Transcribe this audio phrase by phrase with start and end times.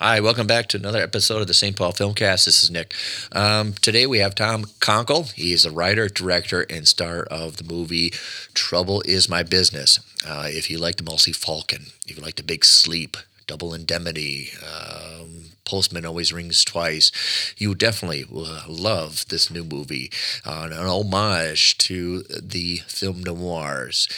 [0.00, 1.74] Hi, welcome back to another episode of the St.
[1.74, 2.44] Paul Filmcast.
[2.44, 2.94] This is Nick.
[3.32, 5.32] Um, today we have Tom Konkle.
[5.32, 8.10] He is a writer, director, and star of the movie
[8.54, 9.98] Trouble Is My Business.
[10.24, 13.16] Uh, if you like the Maltese Falcon, if you like The Big Sleep,
[13.48, 17.10] Double Indemnity, um, Postman Always Rings Twice,
[17.58, 20.12] you definitely will love this new movie.
[20.46, 24.08] Uh, an homage to the film noirs.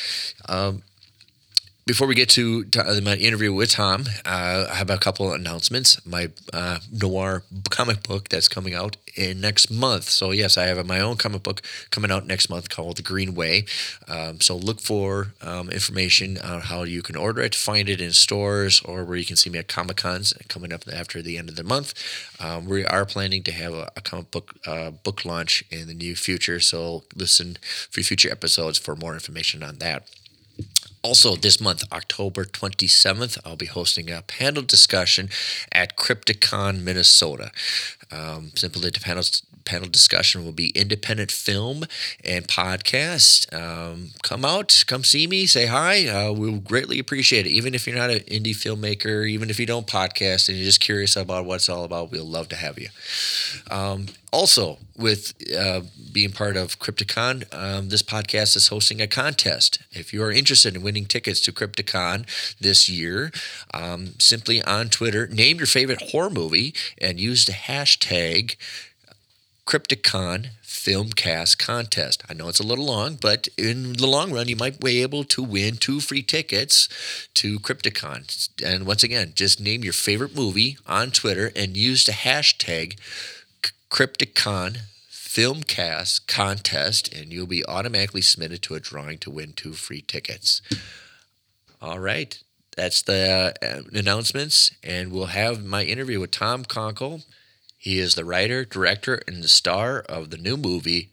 [0.47, 0.83] Um,
[1.87, 5.41] before we get to, to my interview with Tom, uh, I have a couple of
[5.41, 6.05] announcements.
[6.07, 10.05] My uh, noir comic book that's coming out in next month.
[10.05, 13.35] So yes, I have my own comic book coming out next month called The Green
[13.35, 13.65] Way.
[14.09, 18.13] Um, so look for um, information on how you can order it, find it in
[18.13, 21.49] stores, or where you can see me at Comic Cons coming up after the end
[21.49, 21.95] of the month.
[22.41, 25.95] Um, we are planning to have a, a comic book uh, book launch in the
[25.95, 26.61] near future.
[26.61, 27.57] So listen
[27.91, 30.09] for future episodes for more information on that.
[31.03, 35.31] Also, this month, October 27th, I'll be hosting a panel discussion
[35.73, 37.53] at Crypticon, Minnesota.
[38.11, 39.01] Um, simply, the
[39.65, 41.85] panel discussion will be independent film
[42.25, 43.53] and podcast.
[43.53, 46.07] Um, come out, come see me, say hi.
[46.07, 47.51] Uh, we'll greatly appreciate it.
[47.51, 50.81] Even if you're not an indie filmmaker, even if you don't podcast and you're just
[50.81, 52.89] curious about what it's all about, we'll love to have you.
[53.71, 55.81] Um, also, with uh,
[56.13, 59.81] being part of Crypticon, um, this podcast is hosting a contest.
[59.91, 62.27] If you are interested in winning tickets to Crypticon
[62.61, 63.33] this year,
[63.75, 68.57] um, simply on Twitter, name your favorite horror movie and use the hashtag
[69.67, 72.23] Crypticon Filmcast Contest.
[72.29, 75.25] I know it's a little long, but in the long run, you might be able
[75.25, 76.89] to win two free tickets
[77.35, 78.49] to Crypticon.
[78.65, 82.99] And once again, just name your favorite movie on Twitter and use the hashtag
[83.91, 84.79] Crypticon
[85.11, 90.61] Filmcast contest, and you'll be automatically submitted to a drawing to win two free tickets.
[91.81, 92.37] All right,
[92.77, 97.25] that's the uh, announcements, and we'll have my interview with Tom Konkle.
[97.81, 101.09] He is the writer, director, and the star of the new movie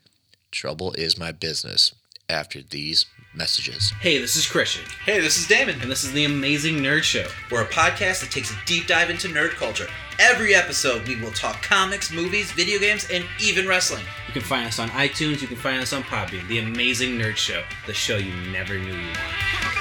[0.51, 1.95] Trouble Is My Business.
[2.29, 3.93] After these messages.
[4.01, 4.83] Hey, this is Christian.
[5.05, 5.79] Hey, this is Damon.
[5.79, 7.25] And this is the Amazing Nerd Show.
[7.49, 9.87] We're a podcast that takes a deep dive into nerd culture.
[10.19, 14.03] Every episode, we will talk comics, movies, video games, and even wrestling.
[14.27, 15.41] You can find us on iTunes.
[15.41, 16.45] You can find us on Podbean.
[16.49, 19.76] The Amazing Nerd Show, the show you never knew you wanted.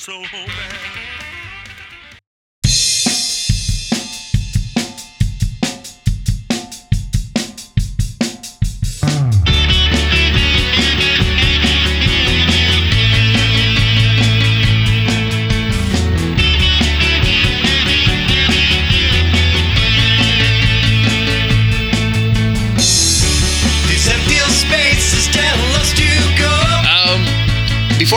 [0.00, 0.69] So bad.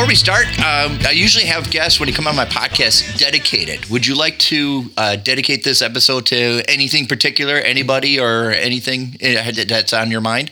[0.03, 3.87] Before we start, um, I usually have guests when you come on my podcast dedicated.
[3.87, 9.93] Would you like to uh, dedicate this episode to anything particular, anybody, or anything that's
[9.93, 10.51] on your mind?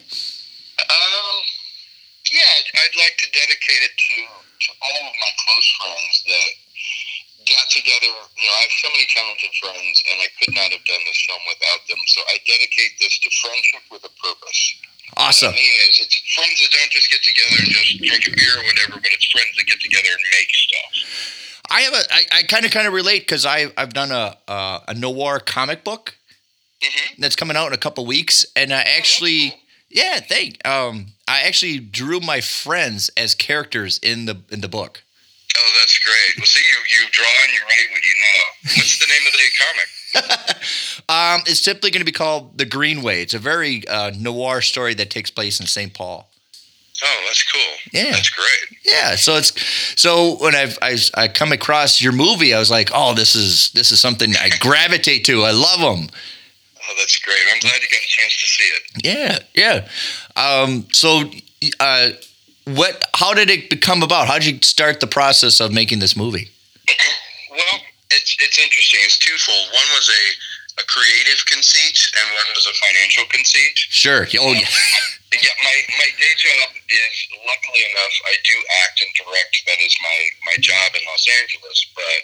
[0.80, 1.36] Um,
[2.32, 6.52] yeah, I'd like to dedicate it to, to all of my close friends that
[7.52, 8.08] got together.
[8.40, 11.20] You know, I have so many talented friends, and I could not have done this
[11.28, 12.00] film without them.
[12.08, 14.80] So I dedicate this to friendship with a purpose.
[15.18, 15.48] Awesome.
[15.48, 18.32] What I mean is, it's friends that don't just get together and just drink a
[18.32, 21.62] beer or whatever, but it's friends that get together and make stuff.
[21.70, 24.38] I have a, I, I kind of kind of relate because I I've done a
[24.48, 26.16] uh, a noir comic book
[26.82, 27.22] mm-hmm.
[27.22, 29.54] that's coming out in a couple weeks, and I actually.
[29.54, 29.58] Oh,
[29.94, 30.66] yeah, thank.
[30.66, 35.04] Um, I actually drew my friends as characters in the in the book.
[35.52, 36.38] Oh, that's great.
[36.38, 38.40] Well, see, you you draw and you write what you know.
[38.78, 39.88] What's the name of the comic?
[41.10, 43.22] um, it's simply going to be called The Greenway.
[43.22, 45.94] It's a very uh, noir story that takes place in St.
[45.94, 46.28] Paul.
[47.04, 47.92] Oh, that's cool.
[47.92, 48.80] Yeah, that's great.
[48.86, 49.54] Yeah, so it's
[50.00, 53.72] so when I've I, I come across your movie, I was like, oh, this is
[53.72, 55.42] this is something I gravitate to.
[55.44, 56.10] I love them.
[56.78, 57.40] Oh, that's great.
[57.52, 59.44] I'm glad you got a chance to see it.
[59.56, 59.88] Yeah,
[60.36, 60.62] yeah.
[60.64, 61.24] Um, so,
[61.80, 62.10] uh,
[62.66, 63.04] what?
[63.16, 64.28] How did it become about?
[64.28, 66.50] How did you start the process of making this movie?
[67.50, 67.82] Well,
[68.18, 69.00] it's it's interesting.
[69.04, 69.72] It's twofold.
[69.72, 70.24] One was a
[70.80, 73.76] a creative conceit, and one was a financial conceit.
[73.76, 74.24] Sure.
[74.40, 74.68] Oh yeah.
[75.44, 75.56] yeah.
[75.64, 78.56] My my day job is luckily enough I do
[78.88, 79.54] act and direct.
[79.68, 80.18] That is my
[80.48, 82.22] my job in Los Angeles, but.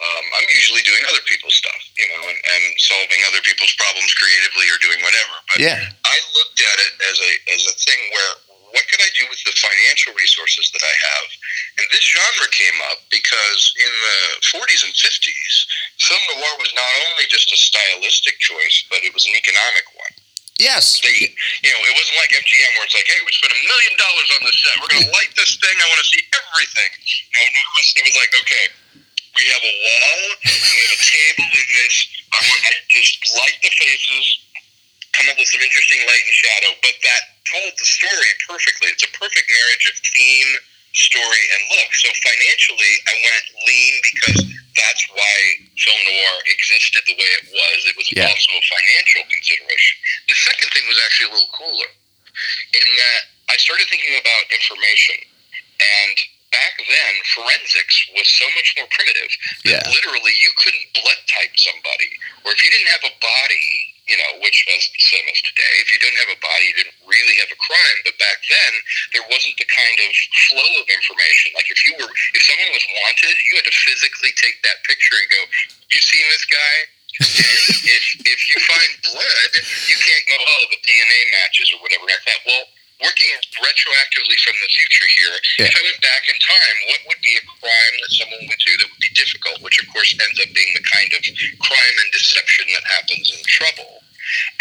[0.00, 4.08] Um, I'm usually doing other people's stuff, you know, and, and solving other people's problems
[4.16, 5.36] creatively or doing whatever.
[5.52, 5.92] But yeah.
[6.08, 8.32] I looked at it as a as a thing where
[8.72, 11.26] what could I do with the financial resources that I have?
[11.78, 14.18] And this genre came up because in the
[14.54, 15.54] 40s and 50s,
[15.98, 20.14] film noir was not only just a stylistic choice, but it was an economic one.
[20.60, 21.00] Yes.
[21.00, 21.32] They,
[21.64, 24.28] you know, it wasn't like MGM where it's like, hey, we spent a million dollars
[24.36, 24.76] on this set.
[24.76, 25.72] We're gonna light this thing.
[25.72, 26.90] I want to see everything.
[27.00, 28.66] You know, it was, it was like, okay,
[29.40, 31.96] we have a wall, we have a table in this.
[32.28, 34.24] I want to just light the faces,
[35.20, 36.70] come up with some interesting light and shadow.
[36.80, 38.88] But that told the story perfectly.
[38.88, 40.50] It's a perfect marriage of theme,
[40.96, 41.90] story, and look.
[41.92, 44.38] So financially, I went lean because
[44.80, 45.36] that's why
[45.76, 47.78] film noir existed the way it was.
[47.84, 48.32] It was Yeah.
[48.32, 49.96] also a financial consideration.
[50.32, 51.90] The second thing was actually a little cooler
[52.72, 53.20] in that
[53.52, 55.20] I started thinking about information.
[55.80, 56.16] And
[56.52, 59.30] back then, forensics was so much more primitive.
[59.64, 59.82] Yeah.
[59.90, 62.10] Literally, you couldn't blood type somebody.
[62.44, 65.74] Or if you didn't have a body, you know, which is the same as today,
[65.78, 67.98] if you didn't have a body, you didn't really have a crime.
[68.02, 68.72] But back then,
[69.14, 70.10] there wasn't the kind of
[70.50, 71.54] flow of information.
[71.54, 75.14] Like if you were, if someone was wanted, you had to physically take that picture
[75.14, 75.42] and go,
[75.94, 76.76] you seen this guy?
[77.20, 77.62] and
[77.94, 79.52] if if you find blood,
[79.86, 82.06] you can't go, oh, the DNA matches or whatever.
[82.06, 82.64] I thought, well,
[83.00, 83.28] working
[83.60, 85.34] retroactively from the future here,
[85.68, 88.74] if I went back in time, what would be a crime that someone would do
[88.80, 89.60] that would be difficult?
[89.64, 91.22] Which, of course, ends up being the kind of
[91.64, 94.04] crime and deception that happens in trouble.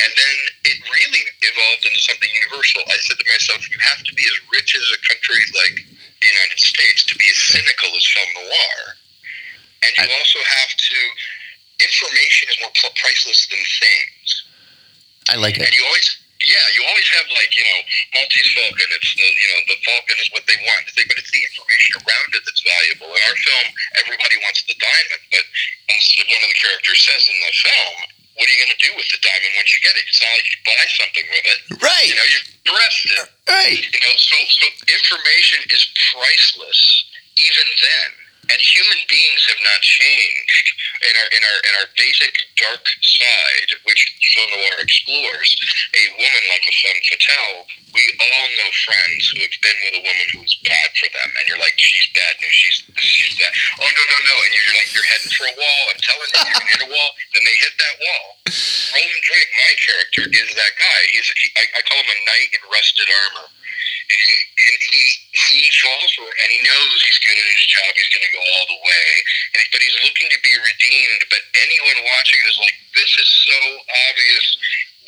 [0.02, 0.36] And then
[0.72, 2.82] it really evolved into something universal.
[2.90, 6.28] I said to myself, you have to be as rich as a country like the
[6.28, 8.80] United States to be as cynical as film noir.
[9.86, 10.98] And you I- also have to,
[11.84, 14.28] information is more priceless than things.
[15.30, 15.68] I like it.
[15.70, 17.80] And you always, yeah, you always have like you know
[18.16, 18.90] Maltese Falcon.
[18.96, 22.30] It's the you know the Falcon is what they want, but it's the information around
[22.32, 23.12] it that's valuable.
[23.12, 23.68] In our film,
[24.00, 25.46] everybody wants the diamond, but
[25.92, 27.96] as one of the characters says in the film,
[28.40, 30.08] what are you going to do with the diamond once you get it?
[30.08, 31.60] It's not like you buy something with it.
[31.84, 32.08] Right.
[32.08, 33.12] You know, you're arrested.
[33.44, 33.84] Right.
[33.84, 35.84] You know, so so information is
[36.16, 36.80] priceless
[37.36, 38.29] even then.
[38.50, 40.68] And human beings have not changed
[41.06, 44.02] in our in our in our basic dark side, which
[44.34, 45.50] film noir explores.
[45.94, 47.62] A woman like a femme fatale,
[47.94, 51.44] we all know friends who have been with a woman who's bad for them, and
[51.46, 53.54] you're like, she's bad news, she's she's that.
[53.80, 55.82] Oh no no no, and you're like, you're heading for a wall.
[55.94, 57.12] I'm telling you, you're gonna hit a wall.
[57.38, 58.26] Then they hit that wall.
[58.98, 61.02] Roland Drake, my character, is that guy.
[61.14, 63.48] He's he, I, I call him a knight in rusted armor.
[64.10, 65.06] And, and he
[65.38, 67.94] he falls for and he knows he's good at his job.
[67.94, 69.08] He's going to go all the way,
[69.58, 71.22] and, but he's looking to be redeemed.
[71.34, 73.60] But anyone watching is like, this is so
[74.10, 74.46] obvious.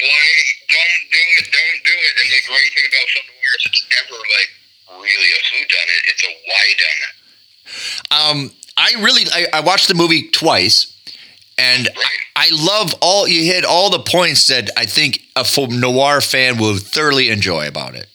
[0.02, 0.30] Why
[0.74, 1.46] don't do it?
[1.54, 2.14] Don't do it.
[2.18, 4.52] And the great thing about film noir is it's never like
[5.06, 6.02] really a who done it.
[6.10, 7.14] It's a why done it.
[8.10, 8.38] Um,
[8.74, 10.90] I really I, I watched the movie twice,
[11.58, 11.90] and.
[12.34, 16.58] I love all you hit all the points that I think a film noir fan
[16.58, 18.08] will thoroughly enjoy about it.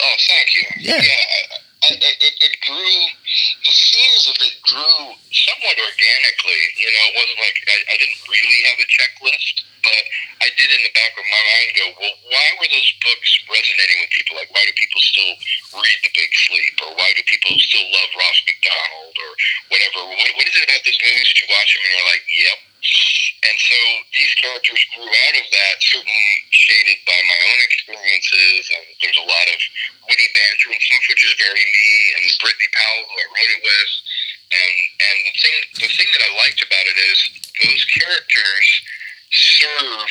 [0.00, 0.62] Oh, thank you.
[0.78, 0.94] Yeah.
[0.94, 3.06] I, I, it, it grew.
[3.38, 6.62] The scenes of it grew somewhat organically.
[6.78, 10.02] You know, it wasn't like I, I didn't really have a checklist, but
[10.42, 13.98] I did in the back of my mind go, well, why were those books resonating
[14.02, 14.34] with people?
[14.38, 15.32] Like, why do people still
[15.78, 19.30] read The Big Sleep, or why do people still love Ross Macdonald, or
[19.70, 20.00] whatever?
[20.08, 22.58] What, what is it about these movies that you watch them and you're like, yep.
[22.78, 23.78] And so
[24.14, 29.26] these characters grew out of that, certainly shaded by my own experiences, and there's a
[29.26, 29.58] lot of
[30.10, 31.88] witty banter and stuff, which is very me
[32.18, 33.92] and Brittany Powell, who I wrote it with.
[34.48, 37.18] And and the thing the thing that I liked about it is
[37.62, 38.66] those characters
[39.30, 40.10] serve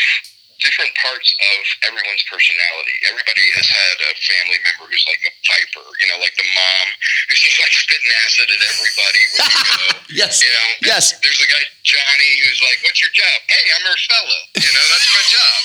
[0.61, 2.95] different parts of everyone's personality.
[3.09, 6.87] Everybody has had a family member who's like a viper, you know, like the mom
[7.29, 9.61] who's just like spitting acid at everybody when you.
[10.25, 10.41] Yes.
[10.41, 11.13] You know, Yes.
[11.21, 14.39] There's a guy Johnny who's like, "What's your job?" Hey, I'm her fellow.
[14.57, 15.59] You know, that's my job.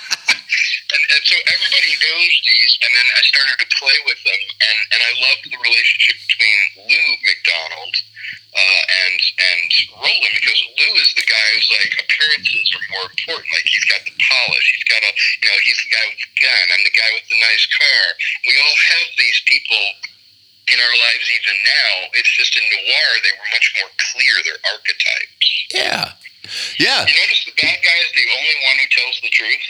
[0.94, 4.78] and and so everybody knows these, and then I started to play with them, and
[4.94, 6.58] and I loved the relationship between
[6.90, 7.94] Lou McDonald
[8.50, 13.50] uh, and and Roland because Lou is the guy who's like appearances are more important.
[13.54, 16.32] Like he's got the polish, he's got a you know he's the guy with the
[16.42, 16.64] gun.
[16.74, 18.02] I'm the guy with the nice car.
[18.46, 19.84] We all have these people
[20.70, 21.92] in our lives even now.
[22.14, 24.34] It's just in noir they were much more clear.
[24.46, 25.48] They're archetypes.
[25.74, 26.04] Yeah.
[26.78, 27.06] Yeah.
[27.06, 29.66] You notice the bad guy is the only one who tells the truth.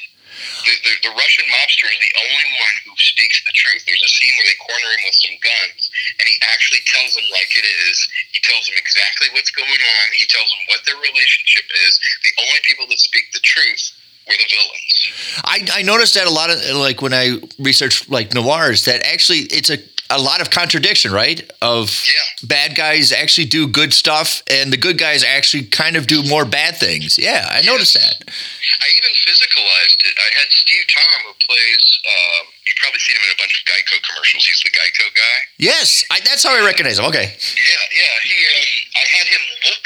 [0.64, 3.85] The, the, the Russian mobster is the only one who speaks the truth.
[3.85, 5.82] There's a scene where they corner him with some guns,
[6.20, 7.97] and he actually tells them like it is.
[8.32, 10.04] He tells them exactly what's going on.
[10.16, 11.92] He tells them what their relationship is.
[12.25, 13.92] The only people that speak the truth
[14.28, 14.97] were the villains.
[15.44, 19.49] I, I noticed that a lot of like when I researched like noirs that actually
[19.50, 19.78] it's a
[20.10, 21.40] a lot of contradiction, right?
[21.62, 22.20] Of Yeah.
[22.42, 26.44] bad guys actually do good stuff, and the good guys actually kind of do more
[26.44, 27.16] bad things.
[27.18, 28.16] Yeah, I noticed that.
[28.26, 30.14] I even physicalized it.
[30.18, 31.84] I had Steve Tom, who plays.
[32.06, 34.44] Um, you've probably seen him in a bunch of Geico commercials.
[34.46, 35.38] He's the Geico guy.
[35.58, 37.04] Yes, I, that's how I recognize him.
[37.06, 37.30] Okay.
[37.36, 38.14] Yeah, yeah.
[38.24, 39.84] He, um, I had him look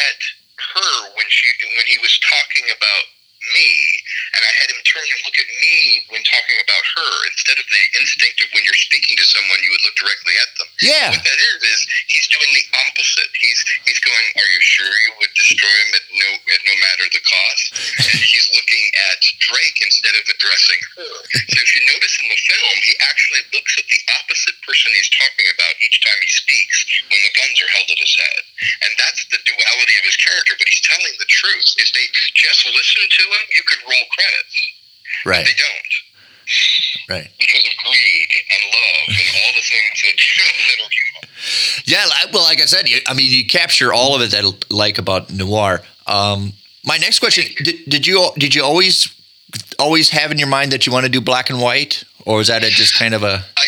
[0.00, 0.18] at
[0.58, 1.46] her when she
[1.76, 3.04] when he was talking about
[3.54, 3.70] me,
[4.34, 7.66] and I had him turn and look at me when talking about her instead of
[7.68, 10.68] the instinct of when you're speaking to someone, you would look directly at them.
[10.82, 11.08] Yeah.
[11.12, 13.30] What that is is he's doing the opposite.
[13.38, 17.04] He's he's going, "Are you sure you would destroy him at no at no matter
[17.12, 17.64] the cost?"
[17.98, 21.14] And he's looking at Drake instead of addressing her.
[21.52, 25.12] So if you notice in the film, he actually looks at the opposite person he's
[25.14, 26.76] talking about each time he speaks
[27.08, 28.42] when the guns are held at his head,
[28.84, 30.54] and that's the duality of his character.
[30.58, 31.68] But he's telling the truth.
[31.78, 34.56] Is they just listen to him, you could roll credits.
[35.24, 35.46] Right.
[35.46, 35.92] They don't
[37.08, 37.30] Right.
[37.38, 40.16] because of greed and love and all the things that,
[40.68, 41.28] that are human.
[41.84, 42.06] Yeah.
[42.32, 44.98] Well, like I said, you, I mean, you capture all of it that I like
[44.98, 45.80] about noir.
[46.06, 46.52] Um,
[46.84, 49.08] my next question: did, did you did you always
[49.78, 52.48] always have in your mind that you want to do black and white, or was
[52.48, 53.66] that a, just kind of a I,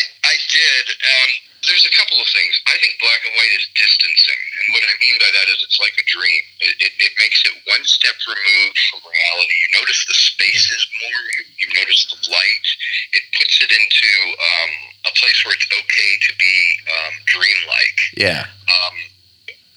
[1.69, 2.53] there's a couple of things.
[2.65, 4.41] I think black and white is distancing.
[4.65, 6.41] And what I mean by that is it's like a dream.
[6.65, 9.53] It, it, it makes it one step removed from reality.
[9.53, 12.67] You notice the spaces more, you, you notice the light.
[13.13, 14.71] It puts it into um,
[15.05, 16.55] a place where it's okay to be
[16.89, 17.99] um, dreamlike.
[18.17, 18.49] yeah?
[18.65, 18.95] Um,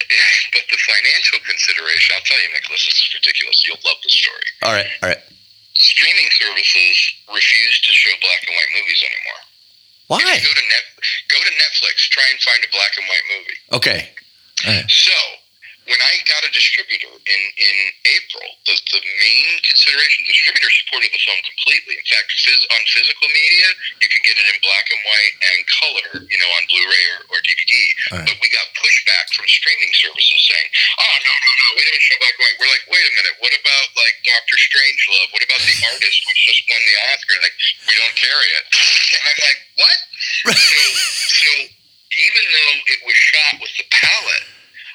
[0.56, 3.60] but the financial consideration, I'll tell you, Nicholas, this is ridiculous.
[3.68, 4.48] You'll love the story.
[4.64, 4.88] All right.
[5.04, 5.22] All right.
[5.76, 6.96] Streaming services
[7.28, 9.42] refuse to show black and white movies anymore.
[10.08, 10.18] Why?
[10.18, 10.84] Go to net,
[11.30, 13.58] go to Netflix, try and find a black and white movie.
[13.73, 14.11] Okay.
[14.88, 15.12] So
[15.84, 17.76] when I got a distributor in in
[18.16, 22.00] April, the the main consideration distributor supported the film completely.
[22.00, 23.68] In fact, phys, on physical media,
[24.00, 27.20] you can get it in black and white and color, you know, on Blu-ray or,
[27.36, 27.74] or DVD.
[28.16, 28.26] Right.
[28.32, 30.68] But we got pushback from streaming services saying,
[31.00, 33.36] "Oh no, no, no, we don't show black and white." We're like, "Wait a minute,
[33.44, 35.28] what about like Doctor Strangelove?
[35.36, 37.56] What about The Artist, which just won the Oscar?" Like,
[37.88, 38.64] we don't carry it.
[39.14, 39.98] And I'm like, "What?"
[40.58, 40.80] so,
[41.30, 41.50] so
[42.14, 44.46] even though it was shot with the palette,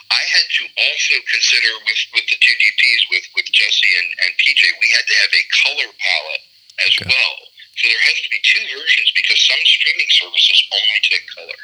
[0.09, 4.31] I had to also consider with, with the two DPs, with, with Jesse and, and
[4.41, 6.45] PJ, we had to have a color palette
[6.81, 7.05] as Okay.
[7.13, 7.35] well.
[7.77, 11.59] So there has to be two versions because some streaming services only take color.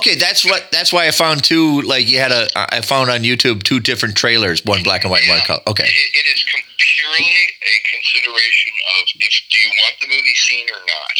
[0.00, 0.72] Okay, that's what.
[0.72, 1.82] That's why I found two.
[1.82, 2.48] Like you had a.
[2.56, 5.60] I found on YouTube two different trailers, one black and white, and one color.
[5.68, 5.84] Okay.
[5.84, 10.80] It, it is purely a consideration of if do you want the movie seen or
[10.80, 11.16] not.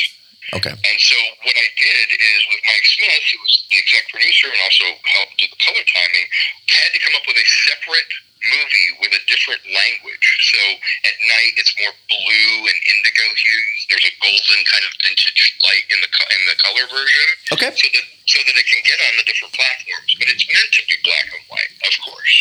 [0.53, 0.75] Okay.
[0.75, 4.61] And so what I did is with Mike Smith, who was the exec producer and
[4.69, 4.87] also
[5.17, 6.27] helped do the color timing,
[6.69, 8.11] had to come up with a separate
[8.45, 10.27] movie with a different language.
[10.53, 10.61] So
[11.09, 13.79] at night it's more blue and indigo hues.
[13.89, 17.27] There's a golden kind of vintage light in the co- in the color version.
[17.57, 17.73] Okay.
[17.73, 20.11] So that so that it can get on the different platforms.
[20.17, 22.37] But it's meant to be black and white, of course.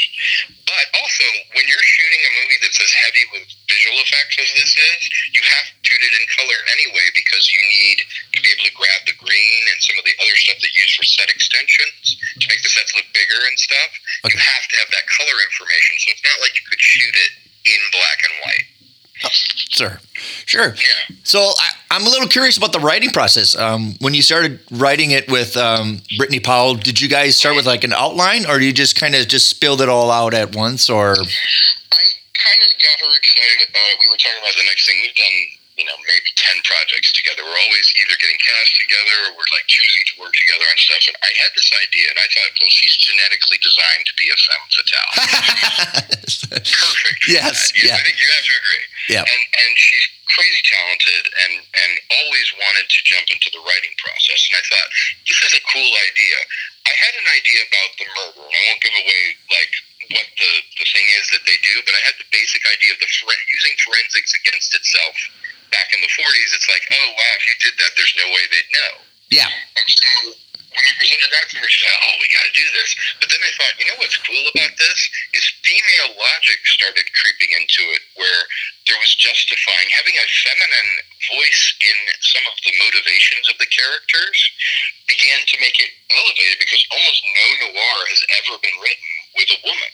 [0.63, 4.71] But also, when you're shooting a movie that's as heavy with visual effects as this
[4.73, 5.01] is,
[5.35, 8.01] you have to shoot it in color anyway because you need
[8.33, 10.81] to be able to grab the green and some of the other stuff that you
[10.81, 13.91] use for set extensions to make the sets look bigger and stuff.
[14.25, 14.33] Okay.
[14.33, 15.93] You have to have that color information.
[16.01, 17.31] So it's not like you could shoot it
[17.69, 18.65] in black and white.
[19.69, 20.01] Sure.
[20.45, 20.73] Sure.
[20.73, 21.15] Yeah.
[21.23, 23.55] So I, I'm a little curious about the writing process.
[23.55, 27.65] Um, when you started writing it with um, Brittany Powell, did you guys start with
[27.65, 30.89] like an outline, or you just kind of just spilled it all out at once,
[30.89, 33.97] or I kind of got her excited about it.
[34.01, 34.97] We were talking about the next thing.
[35.01, 35.37] We've done,
[35.73, 37.41] you know, maybe 10 projects together.
[37.41, 41.01] We're always either getting cast together or we're like choosing to work together on stuff.
[41.09, 44.37] And I had this idea and I thought, well, she's genetically designed to be a
[44.37, 45.13] femme fatale.
[46.61, 47.21] Perfect.
[47.25, 47.73] Yes.
[47.73, 47.97] You- yeah.
[47.97, 48.85] I think you have to agree.
[49.09, 49.25] Yeah.
[49.25, 54.45] And, and she's crazy talented and, and always wanted to jump into the writing process.
[54.49, 54.89] And I thought,
[55.25, 56.37] this is a cool idea.
[56.85, 59.21] I had an idea about the murder, and I won't give away
[59.55, 59.71] like
[60.19, 62.99] what the, the thing is that they do, but I had the basic idea of
[62.99, 63.07] the
[63.63, 65.15] using forensics against itself.
[65.73, 68.43] Back in the 40s, it's like, oh wow, if you did that, there's no way
[68.53, 68.93] they'd know.
[69.33, 70.37] yeah, And so
[70.73, 72.89] when we presented that to her, she said, oh, we got to do this.
[73.21, 74.99] But then I thought, you know what's cool about this
[75.37, 78.41] is female logic started creeping into it, where
[78.89, 80.91] there was justifying having a feminine
[81.29, 84.37] voice in some of the motivations of the characters
[85.05, 89.59] began to make it elevated because almost no noir has ever been written with a
[89.63, 89.89] woman.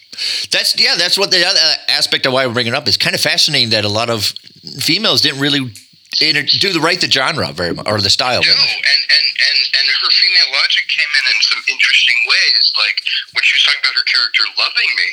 [0.52, 3.16] that's yeah, that's what the other aspect of why we're bringing it up is kind
[3.16, 4.34] of fascinating that a lot of
[4.80, 5.72] females didn't really
[6.20, 8.42] do the right the genre very much or the style.
[8.42, 12.74] No, and, and, and, and her female logic came in in some interesting ways.
[12.76, 12.98] Like
[13.32, 15.10] when she was talking about her character loving me,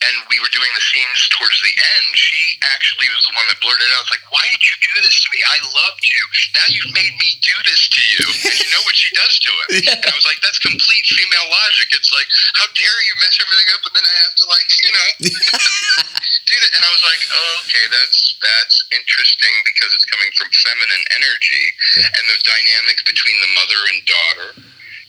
[0.00, 2.40] and we were doing the scenes towards the end, she
[2.72, 5.40] actually was the one that blurted out, like, why did you do this to me?
[5.44, 6.22] I loved you.
[6.56, 8.24] Now you've made me do this to you.
[8.48, 9.68] And you know what she does to him.
[9.84, 9.88] Yeah.
[10.00, 11.92] And I was like, that's complete female logic.
[11.92, 12.24] It's like,
[12.56, 15.08] how dare you mess everything up and then I have to like, you know,
[16.48, 16.72] do that.
[16.80, 21.64] And I was like, oh, okay, that's that's interesting because it's coming from feminine energy
[22.00, 24.48] and the dynamic between the mother and daughter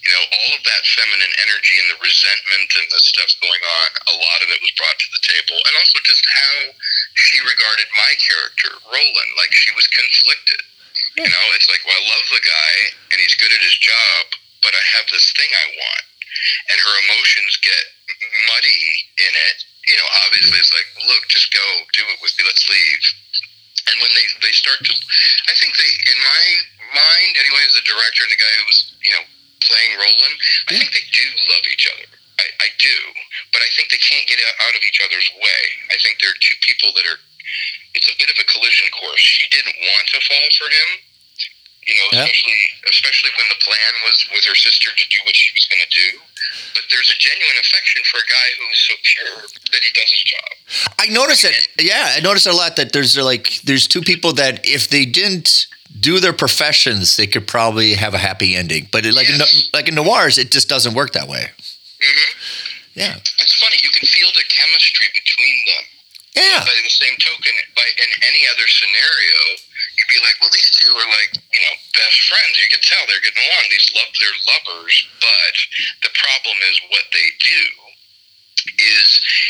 [0.02, 3.90] you know, all of that feminine energy and the resentment and the stuff going on,
[4.10, 5.62] a lot of it was brought to the table.
[5.62, 6.74] And also just how
[7.14, 9.32] she regarded my character, Roland.
[9.38, 10.62] Like she was conflicted.
[11.22, 12.74] You know, it's like, well, I love the guy
[13.14, 14.24] and he's good at his job,
[14.66, 16.06] but I have this thing I want.
[16.74, 17.86] And her emotions get
[18.50, 18.82] muddy
[19.22, 19.58] in it.
[19.86, 23.04] You know, obviously it's like, look, just go, do it with me, let's leave.
[23.92, 26.46] And when they, they start to, I think they, in my
[26.96, 29.26] mind, anyway, as a director and the guy who was, you know,
[29.66, 30.36] playing Roland,
[30.70, 32.08] I think they do love each other.
[32.42, 32.96] I, I do,
[33.54, 35.62] but I think they can't get out of each other's way.
[35.94, 37.20] I think they're two people that are.
[37.94, 39.20] It's a bit of a collision course.
[39.22, 40.90] She didn't want to fall for him,
[41.86, 42.24] you know, Yeah.
[42.26, 45.84] especially especially when the plan was with her sister to do what she was going
[45.84, 46.10] to do.
[46.74, 49.36] But there's a genuine affection for a guy who's so pure
[49.76, 50.50] that he does his job.
[50.98, 51.54] I notice it.
[51.78, 55.68] Yeah, I notice a lot that there's like there's two people that if they didn't
[56.00, 58.88] do their professions, they could probably have a happy ending.
[58.92, 59.70] But it, like in, Yes.
[59.74, 61.52] like in noirs, it just doesn't work that way.
[62.02, 62.32] hmm
[62.94, 63.78] Yeah, It's funny.
[63.82, 65.84] You can feel the chemistry between them.
[66.44, 69.40] yeah, But by the same token, by in any other scenario,
[70.00, 72.56] you'd be like, well, these two are like, you know, best friends.
[72.60, 73.64] You can tell they're getting along.
[73.72, 74.96] These love, they're lovers.
[75.20, 75.56] But
[76.08, 77.62] the problem is what they do
[78.68, 79.08] is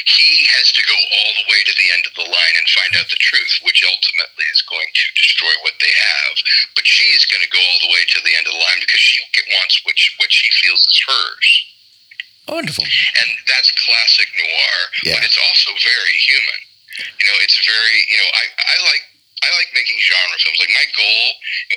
[0.08, 2.94] he has to go all the way to the end of the line and find
[2.96, 6.36] out the truth, which ultimately is going to destroy what they have.
[6.76, 9.02] But she's going to go all the way to the end of the line because
[9.02, 9.20] she
[9.60, 11.48] wants what she, what she feels is hers
[12.52, 12.84] wonderful.
[12.84, 14.78] and that's classic noir.
[15.08, 15.16] Yeah.
[15.18, 16.60] But it's also very human.
[17.18, 19.04] You know, it's very you know I I like.
[19.42, 20.62] I like making genre films.
[20.62, 21.26] Like my goal,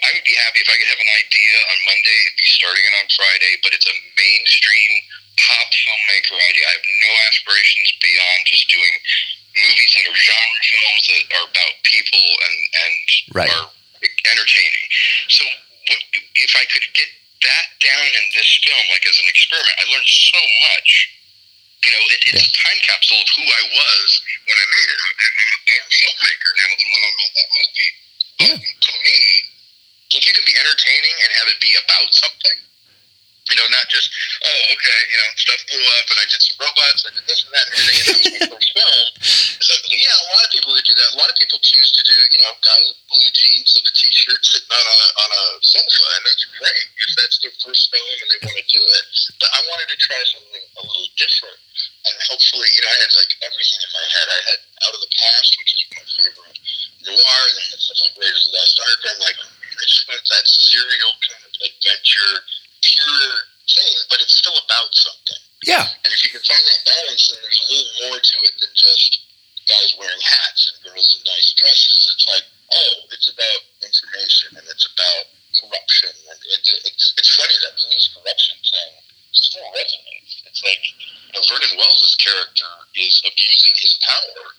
[0.05, 2.85] I would be happy if I could have an idea on Monday and be starting
[2.85, 4.93] it on Friday, but it's a mainstream
[5.37, 6.65] pop filmmaker idea.
[6.69, 8.95] I have no aspirations beyond just doing
[9.55, 12.95] movies that are genre films that are about people and and
[13.35, 13.51] Right.
[13.51, 13.69] are
[14.31, 14.87] entertaining.
[15.29, 15.45] So
[15.89, 16.01] what,
[16.37, 17.09] if I could get
[17.43, 20.41] that down in this film, like as an experiment, I learned so
[20.75, 20.91] much.
[21.85, 24.07] You know, it, it's a time capsule of who I was
[24.49, 24.99] when I made it.
[25.05, 27.91] I'm, I'm a better filmmaker now than when I made that movie.
[28.41, 29.19] But to me,
[30.17, 32.57] if you can be entertaining and have it be about something,
[33.45, 34.09] you know, not just,
[34.41, 37.53] oh, okay, you know, stuff blew up and I did some robots, did this and
[37.53, 39.09] that and everything, and that was my first film.
[39.61, 41.13] So, yeah, a lot of people would do that.
[41.13, 43.93] A lot of people choose to do, you know, guy with blue jeans and a
[43.93, 48.05] t-shirt sitting on a on a sofa, and that's great if that's their first film
[48.05, 49.07] and they want to do it.
[49.37, 51.61] But I wanted to try something a little different,
[52.09, 54.27] and hopefully, you know, I had like everything in my head.
[54.33, 56.59] I had Out of the Past, which is my favorite
[57.05, 59.01] noir, and then I had stuff like Raiders of the Lost Ark.
[59.05, 62.35] I'm like, I just wanted that serial kind of adventure,
[62.85, 63.33] pure
[63.65, 65.41] thing, but it's still about something.
[65.65, 68.55] Yeah, And if you can find that balance, then there's a little more to it
[68.61, 69.25] than just
[69.65, 72.05] guys wearing hats and girls in nice dresses.
[72.13, 75.25] It's like, oh, it's about information and it's about
[75.57, 76.13] corruption.
[76.29, 78.93] And it, it's, it's funny that police corruption thing
[79.33, 80.45] still resonates.
[80.45, 84.53] It's like, you know, Vernon Wells' character is abusing his power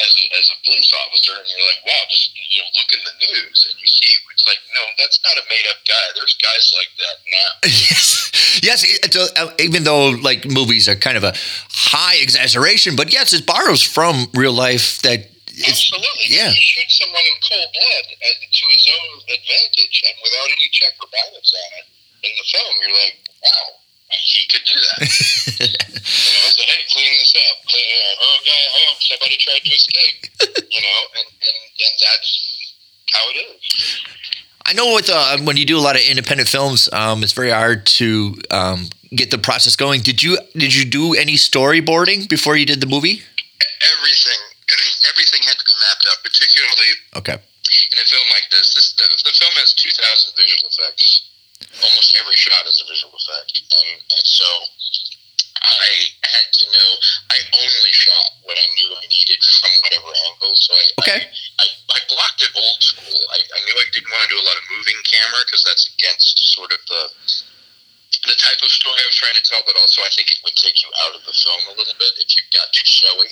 [0.00, 3.02] as a, as a police officer, and you're like, wow, just you know, look in
[3.04, 6.04] the news, and you see it's like, no, that's not a made up guy.
[6.16, 7.50] There's guys like that now.
[7.64, 8.78] yes, yes.
[9.04, 11.34] It's a, uh, even though like movies are kind of a
[11.92, 15.02] high exaggeration, but yes, it borrows from real life.
[15.02, 15.28] That
[15.60, 16.32] it's Absolutely.
[16.32, 16.48] yeah.
[16.48, 20.96] He shoots someone in cold blood uh, to his own advantage and without any check
[21.04, 21.86] or balance on it
[22.24, 22.72] in the film.
[22.80, 23.66] You're like, wow,
[24.12, 24.98] he could do that.
[25.60, 27.58] you know, so hey, clean this up.
[27.66, 30.26] Oh, guy, oh, somebody tried to escape.
[30.70, 32.30] you know, and, and, and that's
[33.12, 34.00] how it is.
[34.66, 37.50] I know with uh, when you do a lot of independent films, um, it's very
[37.50, 40.00] hard to um, get the process going.
[40.02, 43.22] Did you did you do any storyboarding before you did the movie?
[43.98, 44.40] Everything,
[45.10, 47.32] everything had to be mapped out, particularly Okay.
[47.34, 51.29] in a film like this, this the, the film has 2,000 visual effects.
[51.60, 54.48] Almost every shot is a visual effect, and, and so
[55.60, 55.88] I
[56.24, 56.90] had to know.
[57.30, 60.56] I only shot what I knew I needed from whatever angle.
[60.56, 61.20] So I Okay.
[61.20, 63.12] I, I, I blocked it old school.
[63.12, 65.84] I, I knew I didn't want to do a lot of moving camera because that's
[65.96, 67.02] against sort of the
[68.28, 69.60] the type of story I was trying to tell.
[69.68, 72.12] But also, I think it would take you out of the film a little bit
[72.16, 73.30] if you got too showy.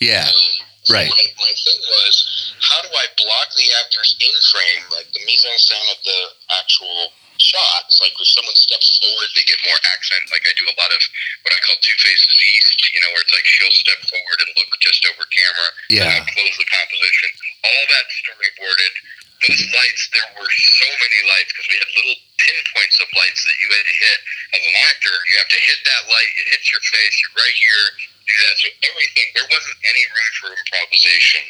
[0.00, 0.28] Yeah.
[0.28, 1.06] Um, so Right.
[1.06, 2.14] My, my thing was,
[2.58, 6.20] how do I block the actors in frame, like the mise en scène of the
[6.58, 7.90] actual shot?
[7.90, 10.30] It's like if someone steps forward, they get more accent.
[10.30, 11.02] Like I do a lot of
[11.42, 14.50] what I call two faces east, you know, where it's like she'll step forward and
[14.54, 15.68] look just over camera.
[15.90, 16.06] Yeah.
[16.06, 17.30] And I'll close the composition.
[17.66, 18.94] All that storyboarded.
[19.42, 23.58] Those lights, there were so many lights because we had little pinpoints of lights that
[23.58, 24.18] you had to hit.
[24.54, 27.58] As an actor, you have to hit that light, it hits your face, you're right
[27.58, 27.84] here,
[28.22, 28.54] do that.
[28.62, 31.42] So everything, there wasn't any room for improvisation.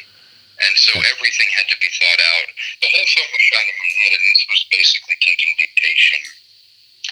[0.53, 2.47] And so everything had to be thought out.
[2.81, 6.21] The whole film was shot in my head, and this was basically taking dictation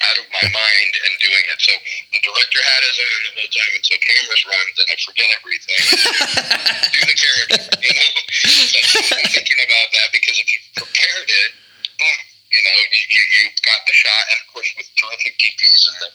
[0.08, 1.60] out of my mind and doing it.
[1.60, 1.73] So
[2.13, 5.82] the director had is on the whole time until cameras runs, and I forget everything.
[6.95, 8.10] do the character, you know.
[8.45, 11.51] So I'm thinking about that because if you prepared it,
[11.97, 12.17] boom,
[12.51, 15.97] you know, you, you, you got the shot, and of course with terrific DPs and
[16.04, 16.10] the,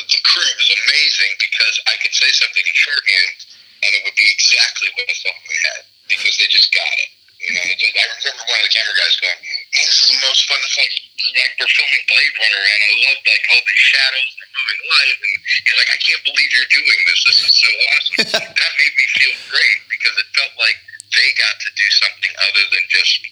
[0.00, 3.36] the, the crew is amazing because I could say something in shorthand
[3.80, 7.10] and it would be exactly what I thought we had because they just got it.
[7.40, 10.44] You know, I remember one of the camera guys going, "Man, this is the most
[10.44, 10.60] fun.
[10.60, 10.92] It's like
[11.40, 15.16] like we're filming Blade Runner, and I love like all these shadows and moving light."
[15.24, 17.20] And he's like, "I can't believe you're doing this.
[17.24, 18.16] This is so awesome."
[18.60, 20.76] that made me feel great because it felt like
[21.16, 23.24] they got to do something other than just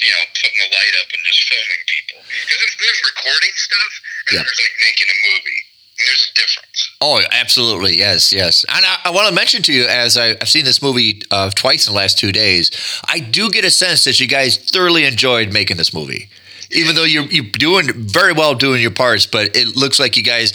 [0.00, 2.20] you know putting the light up and just filming people.
[2.24, 3.92] Because there's recording stuff,
[4.32, 4.42] and Yeah.
[4.48, 5.62] there's like making a movie.
[6.06, 6.96] There's a difference.
[7.00, 7.96] Oh, absolutely.
[7.96, 8.64] Yes, yes.
[8.68, 11.50] And I, I want to mention to you, as I, I've seen this movie uh,
[11.54, 12.70] twice in the last two days,
[13.06, 16.28] I do get a sense that you guys thoroughly enjoyed making this movie.
[16.70, 20.22] Even though you're, you're doing very well doing your parts, but it looks like you
[20.24, 20.52] guys,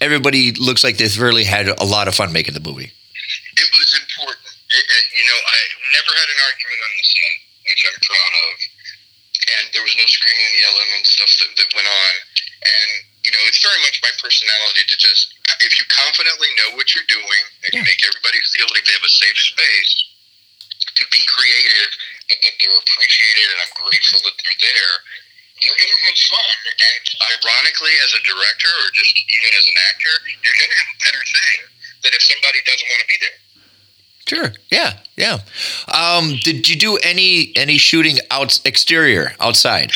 [0.00, 2.90] everybody looks like they've really had a lot of fun making the movie.
[2.90, 4.40] it was important.
[4.70, 5.58] It, it, you know, I
[5.94, 7.36] never had an argument on the set,
[7.70, 8.54] which I'm proud of,
[9.46, 12.14] and there was no screaming and yelling and stuff that, that went on.
[12.60, 16.96] And you know, it's very much my personality to just, if you confidently know what
[16.96, 19.92] you're doing and you make everybody feel like they have a safe space
[20.96, 21.90] to be creative,
[22.28, 24.94] but that they're appreciated, and I'm grateful that they're there.
[25.60, 27.04] You're gonna have fun, and
[27.36, 31.24] ironically, as a director or just even as an actor, you're gonna have a better
[31.28, 31.58] thing
[32.00, 33.38] than if somebody doesn't want to be there.
[34.24, 34.48] Sure.
[34.70, 34.96] Yeah.
[35.16, 35.38] Yeah.
[35.92, 39.92] Um, did you do any any shooting out exterior outside?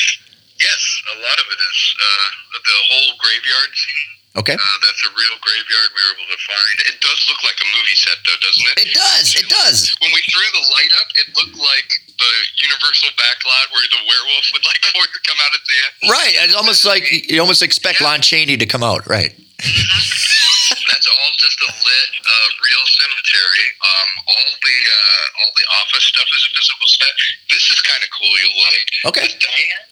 [0.61, 0.83] Yes,
[1.14, 2.29] a lot of it is uh,
[2.62, 4.11] the whole graveyard scene.
[4.35, 4.59] Okay.
[4.59, 6.77] Uh, that's a real graveyard we were able to find.
[6.90, 8.77] It does look like a movie set, though, doesn't it?
[8.83, 9.27] It does.
[9.38, 9.95] It does.
[10.03, 11.87] When we threw the light up, it looked like
[12.19, 12.33] the
[12.67, 15.95] Universal backlot where the werewolf would like for to come out at the end.
[16.11, 16.35] Right.
[16.51, 19.07] It's almost like you almost expect Lon Chaney to come out.
[19.07, 19.31] Right.
[19.62, 23.67] That's all just a lit, uh, real cemetery.
[23.87, 27.14] Um, all the uh, all the office stuff is a physical set.
[27.55, 28.35] This is kind of cool.
[28.35, 29.29] You'll like Okay.
[29.38, 29.83] diner.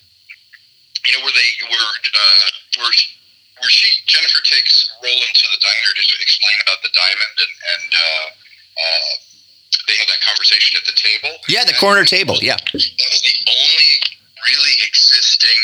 [1.07, 2.47] You know where they were uh,
[2.79, 2.93] where
[3.59, 7.91] where she Jennifer takes Roland to the diner to explain about the diamond and and
[7.91, 9.11] uh, uh,
[9.91, 11.35] they have that conversation at the table.
[11.51, 12.39] Yeah, the That- corner table.
[12.41, 12.57] Yeah.
[12.57, 13.91] That is the only
[14.47, 15.59] really existing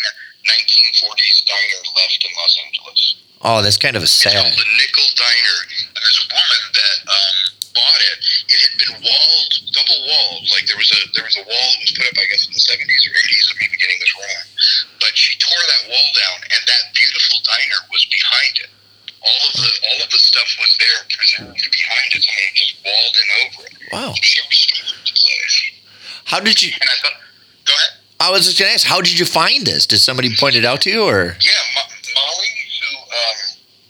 [0.47, 3.01] 1940s diner left in Los Angeles.
[3.43, 6.99] Oh, that's kind of a It's called the Nickel Diner, and there's a woman that
[7.07, 7.37] um,
[7.75, 8.17] bought it.
[8.53, 10.45] It had been walled, double walled.
[10.53, 12.53] Like there was a there was a wall that was put up, I guess, in
[12.53, 13.45] the 70s or 80s.
[13.49, 14.45] I may be getting this wrong,
[15.03, 18.71] but she tore that wall down, and that beautiful diner was behind it.
[19.19, 22.23] All of the all of the stuff was there, preserved behind it.
[22.23, 23.75] Someone just walled in over it.
[23.93, 24.13] Wow.
[24.15, 25.57] So she restored the place,
[26.25, 26.71] How did you?
[26.79, 27.19] and I thought,
[27.67, 27.93] go ahead.
[28.21, 29.87] I was just gonna ask, how did you find this?
[29.87, 31.37] Did somebody point it out to you, or?
[31.41, 32.53] Yeah, Mo- Molly,
[32.83, 33.39] who um,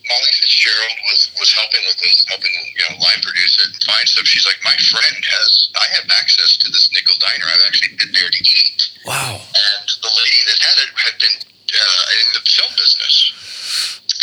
[0.09, 4.05] Molly Fitzgerald was was helping with this, helping you know line produce it and find
[4.09, 4.25] stuff.
[4.27, 7.44] She's like, my friend has, I have access to this nickel diner.
[7.44, 9.37] I've actually been there to eat, Wow.
[9.40, 13.14] and the lady that had it had been uh, in the film business,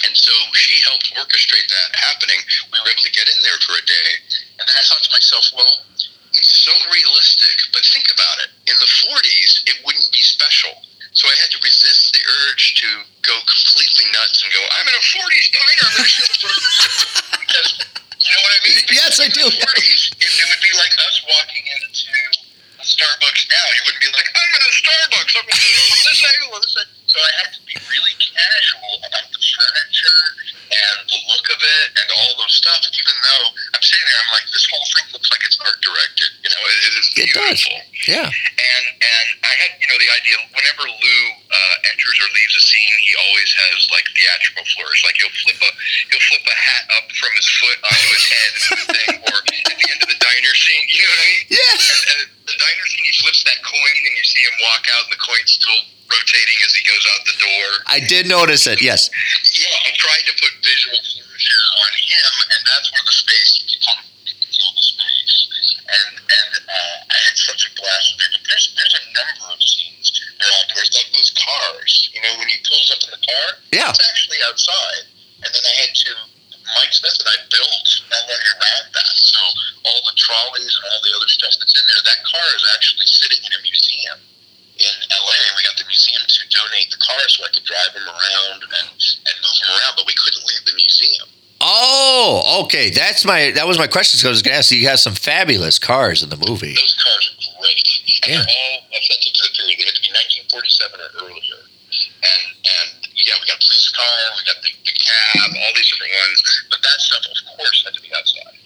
[0.10, 2.42] and so she helped orchestrate that happening.
[2.74, 4.10] We were able to get in there for a day,
[4.58, 5.86] and then I thought to myself, well.
[6.36, 8.52] It's so realistic, but think about it.
[8.68, 10.84] In the 40s, it wouldn't be special.
[11.16, 12.88] So I had to resist the urge to
[13.24, 15.84] go completely nuts and go, I'm in a 40s diner.
[15.88, 16.52] I'm going to for
[17.40, 17.70] because
[18.20, 18.80] you know what I mean?
[18.92, 19.48] Yes, I do.
[19.48, 22.12] 40s, it, it would be like us walking into
[22.86, 23.66] Starbucks now.
[23.76, 25.34] You wouldn't be like, I'm in a Starbucks.
[25.36, 25.72] I'm going to
[26.06, 27.02] this angle this angle.
[27.10, 30.24] So I had to be really casual about the furniture
[30.66, 32.84] and the look of it and all those stuff.
[32.92, 36.30] Even though I'm sitting there, I'm like, this whole thing looks like it's art directed.
[36.44, 37.64] You know, it, it is It does.
[37.64, 38.28] beautiful Yeah.
[38.30, 42.64] and and I had you know the idea whenever Lou uh, enters or leaves a
[42.68, 45.02] scene, he always has like theatrical flourish.
[45.08, 45.72] Like he'll flip a
[46.12, 48.52] he'll flip a hat up from his foot onto his head
[48.92, 50.05] thing, or at the end of the
[50.36, 51.44] diner scene, you know what I mean?
[51.56, 51.76] Yeah.
[51.80, 55.08] And, and the diner scene, he flips that coin, and you see him walk out,
[55.08, 55.80] and the coin's still
[56.12, 57.68] rotating as he goes out the door.
[57.88, 58.82] I did notice it.
[58.84, 59.08] Yes.
[59.56, 63.66] Yeah, I tried to put visual flourishes on him, and that's where the space you
[63.72, 64.08] can kind of
[64.52, 65.38] feel the space.
[65.86, 68.32] And and uh, I had such a blast with it.
[68.36, 71.92] But there's there's a number of scenes that are outdoors, like those cars.
[72.14, 73.90] You know, when he pulls up in the car, Yeah.
[73.94, 75.06] it's actually outside.
[75.46, 76.12] And then I had to
[76.74, 79.14] Mike Smith and I built already around that.
[79.22, 79.40] So
[79.86, 83.06] all the trolleys and all the other stuff that's in there, that car is actually
[83.06, 84.18] sitting in a museum
[84.76, 87.94] in LA, and we got the museum to donate the car so I could drive
[87.96, 91.28] them around and, and move them around, but we couldn't leave the museum.
[91.62, 92.90] Oh, okay.
[92.92, 93.52] That's my.
[93.56, 94.20] That was my question.
[94.20, 94.78] So I was gonna ask you.
[94.78, 96.76] You have some fabulous cars in the movie.
[96.76, 97.88] Those cars are great,
[98.28, 98.44] and Yeah.
[98.44, 99.80] they're all authentic to the period.
[99.80, 100.12] They had to be
[100.52, 101.60] 1947 or earlier.
[102.24, 106.14] And and yeah, we got police car, we got the, the cab, all these different
[106.28, 106.40] ones.
[106.70, 108.58] But that stuff, of course, had to be outside.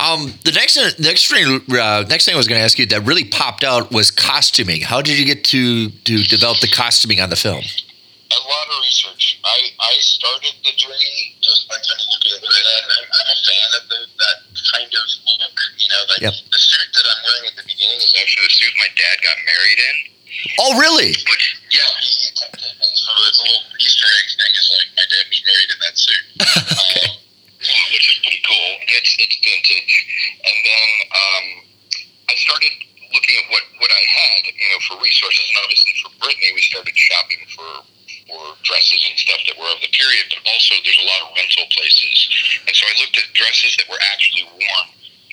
[0.00, 3.06] Um, the next next thing uh, next thing I was going to ask you that
[3.06, 4.82] really popped out was costuming.
[4.82, 7.62] How did you get to to develop the costuming on the film?
[7.62, 9.38] A lot of research.
[9.44, 13.28] I, I started the journey just by kind of looking at it, and I'm, I'm
[13.30, 14.36] a fan of the, that
[14.74, 15.04] kind of
[15.38, 15.56] look.
[15.78, 16.34] You know, like Yep.
[16.50, 19.38] the suit that I'm wearing at the beginning is actually the suit my dad got
[19.46, 19.96] married in.
[20.60, 21.12] Oh, really?
[21.16, 22.74] Which, yeah, he, he kept it.
[22.76, 25.78] And so it's a little Easter egg thing is like my dad was married in
[25.80, 26.24] that suit.
[26.44, 27.08] um,
[27.64, 28.70] yeah, which is pretty cool.
[28.92, 29.94] It's, it's vintage.
[30.44, 31.46] And then um,
[32.28, 32.72] I started
[33.14, 35.44] looking at what, what I had, you know, for resources.
[35.48, 37.70] And obviously for Brittany, we started shopping for,
[38.28, 41.28] for dresses and stuff that were of the period, but also there's a lot of
[41.32, 42.16] rental places.
[42.68, 44.88] And so I looked at dresses that were actually worn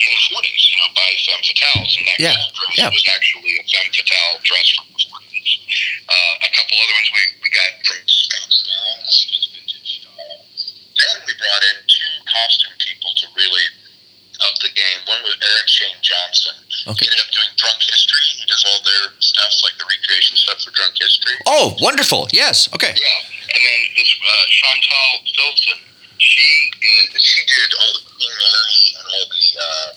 [0.07, 1.91] in the 40s, you know, by femme fatales.
[1.99, 2.89] And that Yeah, dress yeah.
[2.89, 5.51] was actually a femme fatale dress from the 40s.
[6.09, 10.41] Uh, a couple other ones we, we got from is vintage style.
[10.97, 13.65] Then we brought in two costume people to really
[14.41, 14.99] up the game.
[15.05, 16.57] One was Eric Shane Johnson.
[16.89, 17.05] Okay.
[17.05, 18.25] He ended up doing Drunk History.
[18.41, 21.37] He does all their stuff, like the recreation stuff for Drunk History.
[21.45, 22.25] Oh, wonderful.
[22.33, 22.65] Yes.
[22.73, 22.89] Okay.
[22.89, 23.19] Yeah,
[23.53, 25.77] and then this uh, Chantal Filton,
[26.21, 29.89] she is she did all the Queen Mary and all the uh,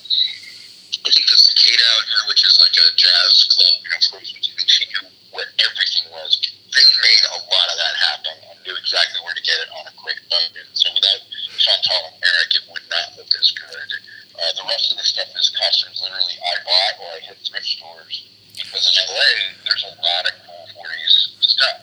[1.05, 4.19] I think the Cicada out here, which is like a jazz club, you know, for
[4.25, 6.41] she knew where everything was.
[6.73, 9.85] They made a lot of that happen and knew exactly where to get it on
[9.85, 10.65] a quick budget.
[10.73, 11.21] So without
[11.61, 13.89] Chantal and Eric, it would not look as good.
[14.33, 17.69] Uh, the rest of the stuff is costumes literally I bought or I hit thrift
[17.69, 18.25] stores
[18.57, 19.29] because in LA
[19.61, 21.77] there's a lot of cool 40s stuff.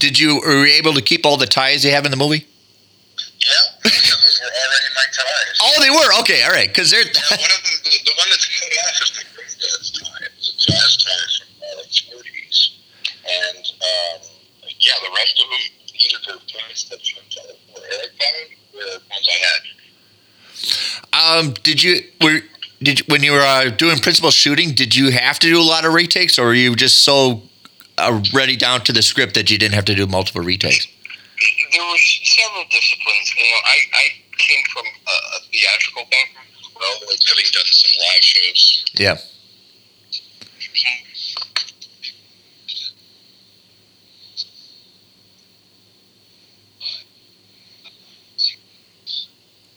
[0.00, 2.48] Did you were you able to keep all the ties you have in the movie?
[3.84, 5.56] Yeah, of those were already my ties.
[5.62, 6.10] Oh, they were.
[6.20, 6.42] Okay.
[6.44, 6.68] All right.
[6.68, 7.04] Because they're.
[7.04, 10.26] Yeah, one of them, the, the one that's cut off is my granddad's tie.
[10.36, 12.58] It's a jazz tie from the 40s.
[13.24, 14.18] And, um,
[14.80, 15.64] yeah, the rest of them,
[15.96, 17.00] either the ties that
[17.74, 19.62] or Eric found, were ones I had.
[21.12, 22.40] Um, did you were
[22.82, 24.72] did you, when you were uh, doing principal shooting?
[24.72, 27.42] Did you have to do a lot of retakes, or were you just so
[27.98, 30.86] uh, ready down to the script that you didn't have to do multiple retakes?
[31.40, 33.32] There were several disciplines.
[33.36, 34.04] You know, I, I
[34.36, 38.84] came from a, a theatrical background, well, like having done some live shows.
[38.94, 39.16] Yeah.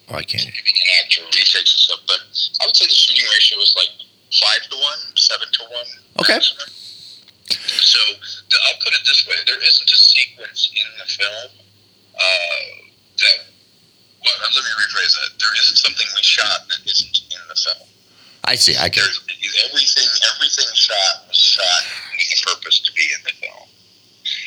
[0.10, 0.44] Oh, I can't.
[0.44, 2.20] Giving an actor retakes and stuff, but
[2.62, 3.90] I would say the shooting ratio is like
[4.42, 5.86] five to one, seven to one.
[6.20, 6.34] Okay.
[6.34, 6.83] maximum.
[7.50, 8.00] So
[8.50, 11.50] the, I'll put it this way: there isn't a sequence in the film
[12.16, 12.68] uh,
[13.20, 13.38] that.
[14.24, 15.36] Well, let me rephrase that.
[15.36, 17.88] There isn't something we shot that isn't in the film.
[18.46, 18.76] I see.
[18.80, 19.04] I can.
[19.04, 19.20] There's
[19.68, 20.08] everything.
[20.36, 21.84] Everything shot was shot
[22.16, 23.68] with the purpose to be in the film.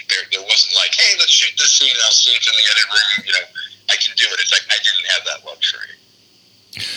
[0.09, 1.93] There, there wasn't like, hey, let's shoot this scene.
[1.93, 3.13] I'll see it in the edit room.
[3.29, 3.47] You know,
[3.93, 4.41] I can do it.
[4.41, 5.93] It's like I didn't have that luxury.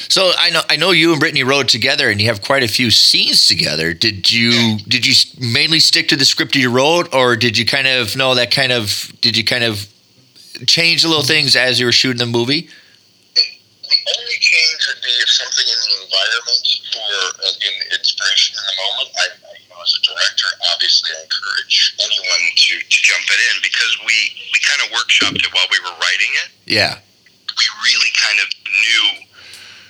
[0.10, 2.68] So I know I know you and Brittany rode together, and you have quite a
[2.68, 3.94] few scenes together.
[3.94, 7.88] Did you did you mainly stick to the script you wrote, or did you kind
[7.88, 9.88] of know that kind of did you kind of
[10.68, 12.68] change little things as you were shooting the movie?
[13.90, 18.64] The only change would be if something in the environment or uh, in inspiration in
[18.70, 19.10] the moment.
[19.18, 23.40] I, I, you know, as a director, obviously, I encourage anyone to, to jump it
[23.50, 24.18] in because we
[24.52, 26.50] we kind of workshopped it while we were writing it.
[26.68, 27.00] Yeah.
[27.56, 29.29] We really kind of knew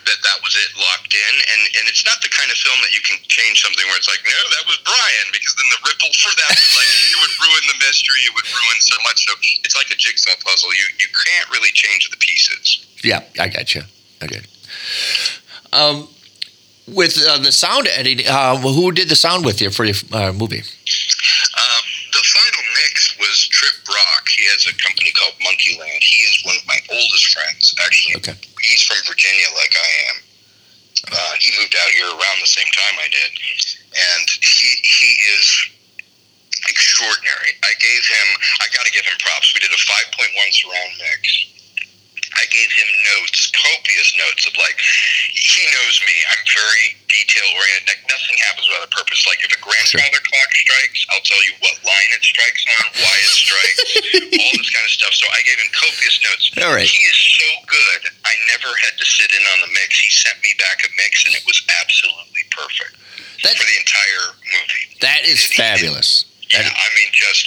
[0.10, 2.90] that that was it locked in, and and it's not the kind of film that
[2.90, 6.10] you can change something where it's like, no, that was Brian, because then the ripple
[6.18, 9.30] for that was like it would ruin the mystery, it would ruin so much.
[9.30, 10.74] So it's like a jigsaw puzzle.
[10.74, 12.82] You you can't really change the pieces.
[13.06, 13.86] Yeah, I got you.
[14.26, 14.42] Okay.
[15.72, 16.10] Um,
[16.88, 20.34] with uh, the sound editing, uh, who did the sound with you for your uh,
[20.34, 20.64] movie?
[20.66, 21.84] Um,
[22.20, 24.28] the final mix was Trip Brock.
[24.28, 26.04] He has a company called Monkeyland.
[26.04, 28.20] He is one of my oldest friends, actually.
[28.20, 28.36] Okay.
[28.60, 30.16] He's from Virginia, like I am.
[31.16, 35.48] Uh, he moved out here around the same time I did, and he he is
[36.68, 37.56] extraordinary.
[37.64, 38.28] I gave him,
[38.60, 39.56] I got to give him props.
[39.56, 41.24] We did a 5.1 surround mix.
[42.38, 44.78] I gave him notes, copious notes of like,
[45.34, 46.16] he knows me.
[46.30, 47.90] I'm very detail oriented.
[47.90, 49.26] Like nothing happens without a purpose.
[49.26, 53.16] Like if a grandfather clock strikes, I'll tell you what line it strikes on, why
[53.18, 53.82] it strikes,
[54.46, 55.14] all this kind of stuff.
[55.18, 56.46] So I gave him copious notes.
[56.62, 56.86] All right.
[56.88, 58.02] He is so good.
[58.24, 59.98] I never had to sit in on the mix.
[60.00, 62.94] He sent me back a mix, and it was absolutely perfect
[63.44, 64.86] That for the entire movie.
[65.02, 66.26] that is It- it- fabulous.
[66.50, 67.46] Yeah, I mean, just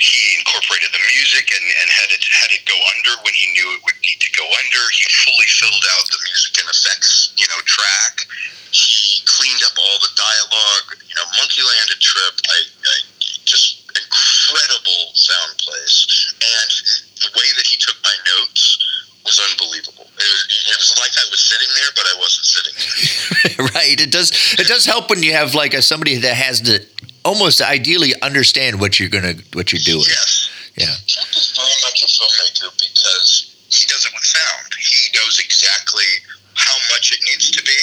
[0.00, 2.64] he incorporated the music and, and had it had it
[2.96, 4.82] under when he knew it would need to go under.
[4.94, 8.26] He fully filled out the music and effects, you know, track.
[8.70, 10.88] He cleaned up all the dialogue.
[11.06, 12.34] You know, Monkeyland a trip.
[12.46, 12.96] I, I
[13.44, 16.70] just incredible sound place, and
[17.18, 18.78] the way that he took my notes
[19.24, 20.06] was unbelievable.
[20.06, 23.66] It was, it was, like I was sitting there, but I wasn't sitting there.
[23.74, 24.00] right.
[24.00, 24.30] It does.
[24.58, 26.84] It does help when you have like a, somebody that has to
[27.24, 30.06] almost ideally understand what you're gonna what you're doing.
[30.06, 30.50] Yes.
[30.76, 30.94] Yeah.
[31.06, 34.70] Trump is very much a filmmaker because he does it with sound.
[34.78, 36.10] He knows exactly
[36.54, 37.80] how much it needs to be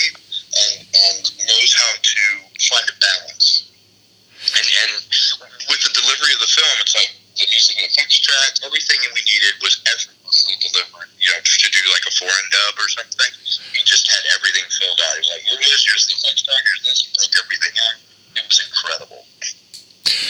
[0.55, 2.21] and, and knows how to
[2.67, 3.67] find a balance.
[4.47, 4.91] And and
[5.67, 9.13] with the delivery of the film, it's like the music and effects track, everything that
[9.13, 11.11] we needed was effortlessly delivered.
[11.19, 13.31] You know, to do like a foreign dub or something,
[13.75, 15.19] he just had everything filled out.
[15.19, 17.97] He's like, here's here's the effects track, here's this, he broke everything out.
[18.39, 19.27] It was incredible.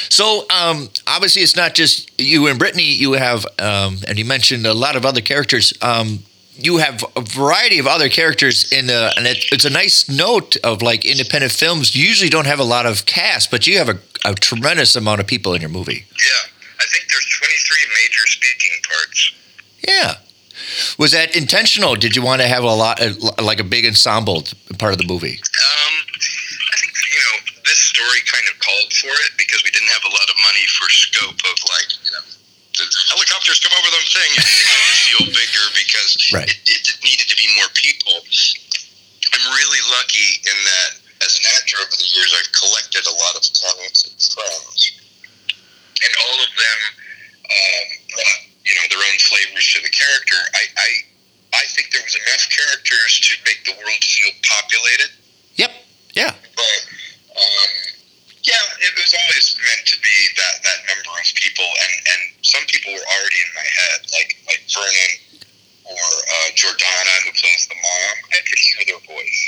[0.10, 2.84] So um, obviously, it's not just you and Brittany.
[2.84, 5.74] You have, um, and you mentioned a lot of other characters.
[5.82, 6.20] Um,
[6.58, 10.58] you have a variety of other characters in the, and it, it's a nice note
[10.63, 11.96] of like independent films.
[11.96, 15.28] Usually don't have a lot of cast, but you have a, a tremendous amount of
[15.28, 16.06] people in your movie.
[16.10, 19.34] Yeah, I think there's 23 major speaking parts.
[19.88, 20.13] Yeah.
[20.98, 21.96] Was that intentional?
[21.96, 23.00] Did you want to have a lot,
[23.42, 24.44] like a big ensemble
[24.78, 25.40] part of the movie?
[25.40, 25.94] Um,
[26.74, 30.03] I think you know this story kind of called for it because we didn't have
[30.08, 32.23] a lot of money for scope of like you know
[33.10, 36.47] helicopters come over the thing and it had to feel bigger because Right.
[36.49, 38.13] it, it needed to be more people.
[39.34, 40.91] I'm really lucky in that
[41.25, 44.82] as an actor over the years I've collected a lot of talented friends,
[46.06, 46.80] and all of them
[47.49, 50.38] um, brought you know their own flavors to the character.
[50.53, 50.89] I, I
[51.58, 55.10] I think there was enough characters to make the world feel populated
[55.58, 55.71] Yep.
[56.13, 56.34] Yeah.
[56.56, 56.80] but
[57.38, 57.69] um,
[58.43, 62.63] yeah, it was always meant to be that that number of people, and and some
[62.67, 65.12] people were already in my head, like like Vernon
[65.86, 68.15] or uh, Jordana, who plays the mom.
[68.32, 69.41] I could hear their voice.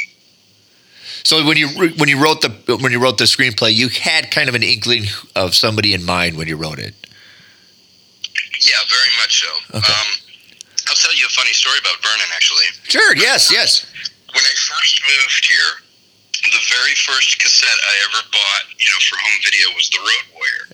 [1.23, 4.49] So when you when you wrote the when you wrote the screenplay, you had kind
[4.49, 6.93] of an inkling of somebody in mind when you wrote it.
[8.61, 9.77] Yeah, very much so.
[9.77, 9.93] Okay.
[9.93, 10.07] Um,
[10.89, 12.27] I'll tell you a funny story about Vernon.
[12.35, 13.15] Actually, Sure.
[13.15, 13.51] Yes.
[13.51, 13.85] Yes.
[14.33, 15.71] when I first moved here,
[16.47, 20.25] the very first cassette I ever bought, you know, for home video was The Road
[20.35, 20.65] Warrior.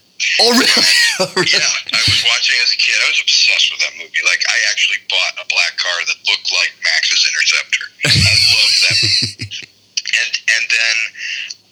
[0.42, 0.94] Oh really?
[1.16, 1.48] Oh, really?
[1.48, 2.96] Yeah, I was watching as a kid.
[3.00, 4.20] I was obsessed with that movie.
[4.28, 7.86] Like, I actually bought a black car that looked like Max's Interceptor.
[8.04, 9.48] I loved that movie.
[10.16, 10.96] And and then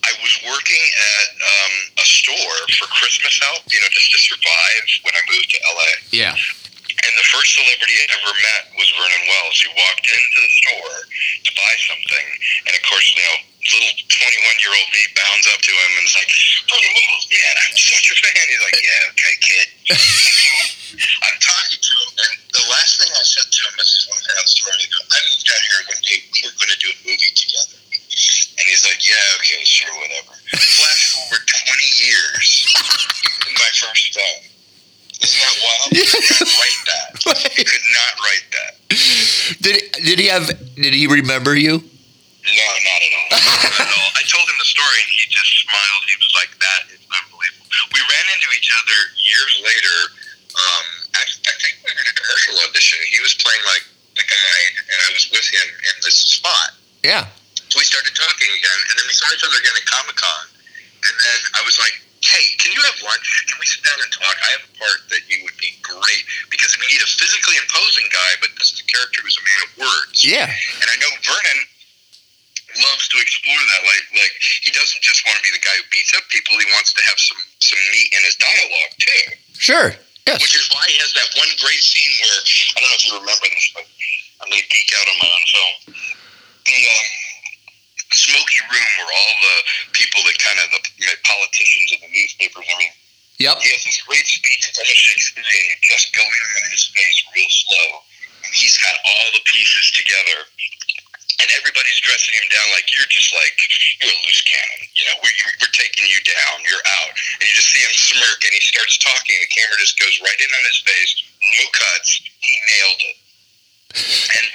[0.03, 4.83] I was working at um, a store for Christmas help, you know, just to survive
[5.07, 5.91] when I moved to LA.
[6.11, 6.35] Yeah.
[7.03, 9.59] And the first celebrity I ever met was Vernon Wells.
[9.59, 10.97] He walked into the store
[11.43, 12.25] to buy something,
[12.67, 16.03] and of course, you know, little 21 year old me bounds up to him and
[16.07, 16.31] is like,
[16.67, 18.43] Vernon Wells, man, I'm such a fan.
[18.47, 19.67] He's like, yeah, okay, kid.
[21.27, 24.23] I'm talking to him, and the last thing I said to him is this one
[24.23, 24.79] fan story.
[24.79, 27.33] I go, I moved out here one day, we were going to do a movie
[27.35, 27.79] together.
[27.83, 30.37] And he's like, yeah, okay, sure, whatever.
[30.55, 32.47] Flash forward 20 years,
[33.49, 34.53] in my first film.
[35.23, 35.89] Isn't that wild?
[35.95, 37.09] He could not write that.
[37.55, 38.71] He could not write that.
[40.03, 40.47] Did he have?
[40.75, 41.79] Did he remember you?
[41.79, 43.29] No, not at all.
[43.31, 44.11] Not at all.
[44.19, 46.03] I told him the story, and he just smiled.
[46.11, 49.97] He was like, "That is unbelievable." We ran into each other years later.
[50.53, 50.85] Um,
[51.15, 52.99] I, I think we were in a commercial audition.
[53.09, 53.87] He was playing like
[54.19, 54.59] the guy,
[54.91, 56.77] and I was with him in this spot.
[57.01, 57.25] Yeah.
[57.71, 60.45] So we started talking again, and then we saw each other again at Comic Con.
[61.03, 63.27] And then I was like, "Hey, can you have lunch?
[63.49, 64.35] Can we sit down and talk?
[64.35, 68.05] I have a part that you would be great because we need a physically imposing
[68.13, 70.45] guy, but this is a character who's a man of words." Yeah.
[70.45, 71.59] And I know Vernon
[72.81, 73.81] loves to explore that.
[73.85, 76.57] Like, like he doesn't just want to be the guy who beats up people.
[76.57, 79.23] He wants to have some some meat in his dialogue too.
[79.63, 79.95] Sure.
[80.27, 80.43] Yes.
[80.43, 82.39] Which is why he has that one great scene where
[82.75, 83.85] I don't know if you remember this, but
[84.43, 85.73] I'm going to geek out on my own film.
[86.67, 87.07] The um,
[88.11, 89.57] smoky room where all the
[89.95, 90.79] people that kind of the
[91.23, 92.95] politicians and the newspapers and everything.
[93.39, 93.55] Yep.
[93.65, 94.67] He has this great speech.
[94.69, 95.63] It's almost Shakespearean.
[95.73, 97.87] You just go in on his face real slow.
[98.45, 100.47] And he's got all the pieces together.
[101.41, 103.57] And everybody's dressing him down like you're just like,
[103.99, 104.85] you're a loose cannon.
[104.95, 106.61] You know, we're, we're taking you down.
[106.61, 107.11] You're out.
[107.41, 109.35] And you just see him smirk and he starts talking.
[109.41, 111.11] The camera just goes right in on his face.
[111.61, 112.09] No cuts.
[112.41, 113.17] He nailed it.
[113.93, 114.45] And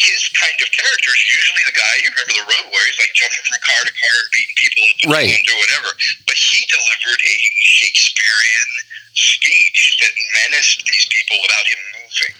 [0.00, 3.12] his kind of character is usually the guy, you remember the Road Warrior he's like
[3.12, 5.28] jumping from car to car and beating people and Right.
[5.44, 5.90] or whatever.
[6.24, 8.70] But he delivered a Shakespearean
[9.12, 10.12] speech that
[10.48, 12.34] menaced these people without him moving.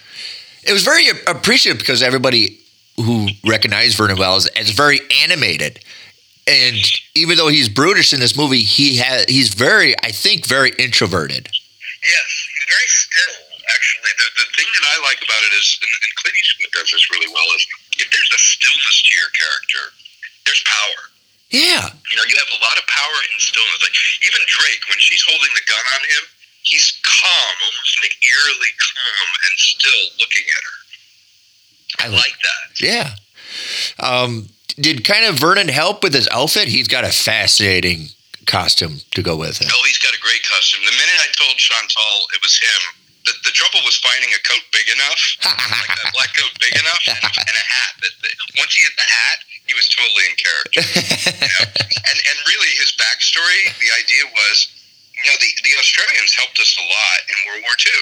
[0.65, 2.59] It was very appreciative because everybody
[2.97, 5.79] who recognized Vernon Wells as very animated.
[6.47, 6.77] And
[7.15, 11.49] even though he's brutish in this movie, he has he's very, I think, very introverted.
[11.99, 13.35] Yes, he's very still.
[13.69, 16.89] Actually, the, the thing that I like about it is, and, and Clint Eastwood does
[16.89, 17.63] this really well, is
[17.99, 19.83] if there's a stillness to your character,
[20.47, 21.01] there's power.
[21.51, 21.91] Yeah.
[22.09, 23.81] You know, you have a lot of power in stillness.
[23.83, 26.23] Like even Drake, when she's holding the gun on him,
[26.63, 30.77] he's calm, almost like eerily calm and still looking at her.
[31.99, 32.65] I I like- like that.
[32.79, 33.09] Yeah.
[33.99, 36.67] Um, did kind of Vernon help with his outfit?
[36.69, 38.09] He's got a fascinating
[38.49, 39.69] costume to go with it.
[39.69, 40.81] Oh, he's got a great costume.
[40.81, 42.81] The minute I told Chantal it was him,
[43.29, 47.03] the, the trouble was finding a coat big enough, like that black coat big enough,
[47.05, 47.93] and, and a hat.
[48.01, 49.37] That, that once he had the hat,
[49.69, 50.81] he was totally in character.
[50.81, 51.65] you know?
[52.09, 54.57] And and really, his backstory, the idea was,
[55.13, 58.01] you know, the the Australians helped us a lot in World War II.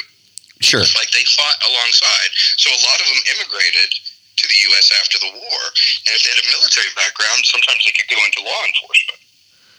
[0.64, 0.80] sure.
[0.80, 2.32] It's like they fought alongside.
[2.56, 3.89] So a lot of them immigrated
[4.38, 4.95] to the U.S.
[5.02, 5.60] after the war,
[6.08, 9.20] and if they had a military background, sometimes they could go into law enforcement.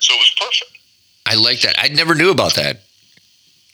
[0.00, 0.78] So it was perfect.
[1.26, 1.76] I like that.
[1.78, 2.80] I never knew about that.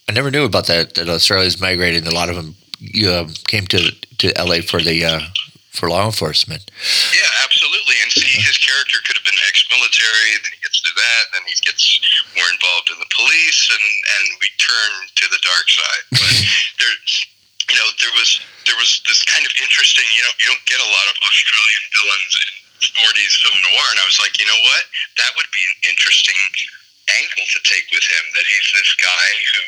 [0.08, 0.94] I never knew about that.
[0.94, 2.04] That Australia's migrated.
[2.04, 2.56] and A lot of them
[3.06, 5.20] uh, came to to LA for the uh,
[5.70, 6.70] for law enforcement.
[7.14, 7.96] Yeah, absolutely.
[8.02, 10.30] And see, his character could have been ex-military.
[10.42, 11.22] Then he gets to that.
[11.34, 11.82] Then he gets
[12.36, 13.86] more involved in the police, and
[14.18, 16.04] and we turn to the dark side.
[16.20, 16.34] But
[16.82, 16.94] there,
[17.70, 20.04] you know, there was there was this kind of interesting.
[20.14, 22.50] You know, you don't get a lot of Australian villains in
[22.80, 24.84] 40s film noir, and I was like, you know what?
[25.18, 26.38] That would be an interesting
[27.10, 28.24] angle to take with him.
[28.32, 29.62] That he's this guy who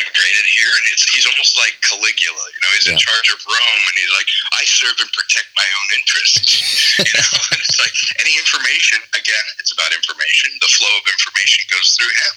[0.00, 2.44] immigrated here, and it's, he's almost like Caligula.
[2.54, 5.66] You know, he's in charge of Rome, and he's like, I serve and protect my
[5.66, 6.50] own interests.
[7.06, 9.02] you know, and it's like any information.
[9.18, 10.54] Again, it's about information.
[10.62, 12.34] The flow of information goes through him.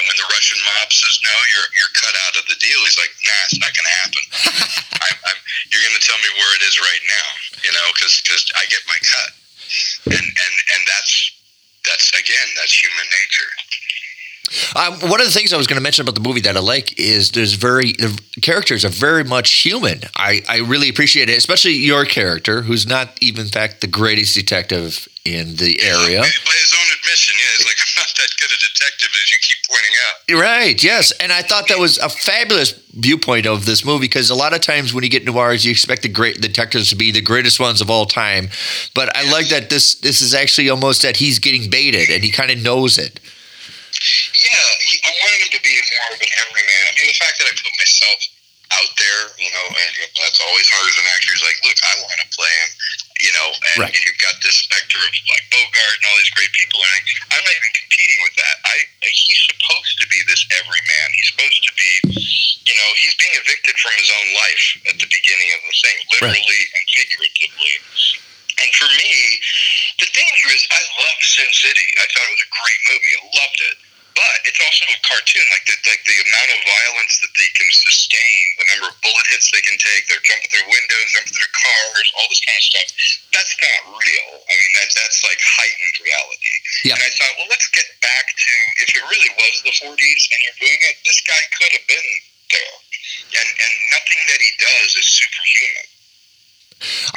[0.00, 2.80] And when the Russian mob says no, you're you're cut out of the deal.
[2.84, 4.22] He's like, Nah, it's not going to happen.
[5.08, 5.38] I'm, I'm,
[5.72, 7.28] you're going to tell me where it is right now.
[7.64, 9.30] You know, because because I get my cut,
[10.06, 11.32] and and and that's
[11.86, 13.50] that's again that's human nature.
[14.76, 16.60] Um, one of the things I was going to mention about the movie that I
[16.60, 20.00] like is there's very the characters are very much human.
[20.16, 24.34] I, I really appreciate it, especially your character, who's not even in fact the greatest
[24.34, 26.20] detective in the area.
[26.20, 29.38] By his own admission, yeah, he's like, I'm not that good a detective as you
[29.40, 30.40] keep pointing out.
[30.42, 31.12] Right, yes.
[31.12, 34.60] And I thought that was a fabulous viewpoint of this movie because a lot of
[34.60, 37.80] times when you get noirs, you expect the great detectives to be the greatest ones
[37.80, 38.50] of all time.
[38.94, 42.30] But I like that this this is actually almost that he's getting baited and he
[42.30, 43.18] kind of knows it.
[44.34, 46.82] Yeah, he, I wanted him to be more of an everyman.
[46.88, 48.20] I mean, the fact that I put myself
[48.72, 51.30] out there, you know, and that's always hard as an actor.
[51.36, 52.70] Is like, look, I want to play him,
[53.22, 53.92] you know, and, Right.
[53.92, 57.00] and you've got this specter of like Bogart and all these great people, and I,
[57.38, 58.56] I'm not even competing with that.
[58.66, 61.06] I he's supposed to be this everyman.
[61.12, 61.92] He's supposed to be,
[62.66, 65.96] you know, he's being evicted from his own life at the beginning of the thing,
[66.18, 67.74] literally and figuratively.
[68.64, 69.12] And for me,
[70.00, 71.88] the danger is I love Sin City.
[72.00, 73.12] I thought it was a great movie.
[73.18, 73.76] I loved it.
[74.14, 75.44] But it's also a cartoon.
[75.52, 79.26] Like the, like the amount of violence that they can sustain, the number of bullet
[79.32, 82.64] hits they can take, they're jumping through windows, jumping through cars, all this kind of
[82.64, 82.88] stuff.
[83.36, 84.28] That's not real.
[84.40, 86.54] I mean, that, that's like heightened reality.
[86.88, 86.96] Yeah.
[86.96, 88.52] And I thought, well, let's get back to
[88.84, 92.08] if it really was the 40s and you're doing it, this guy could have been
[92.52, 92.76] there.
[93.34, 95.86] And, and nothing that he does is superhuman.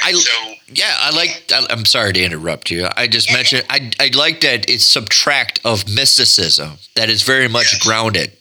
[0.00, 0.36] I So
[0.72, 1.30] yeah, I like.
[1.30, 2.86] I- I'm sorry to interrupt you.
[2.96, 7.72] I just mentioned I I like that it's subtract of mysticism that is very much
[7.72, 7.82] Yes.
[7.84, 8.32] grounded.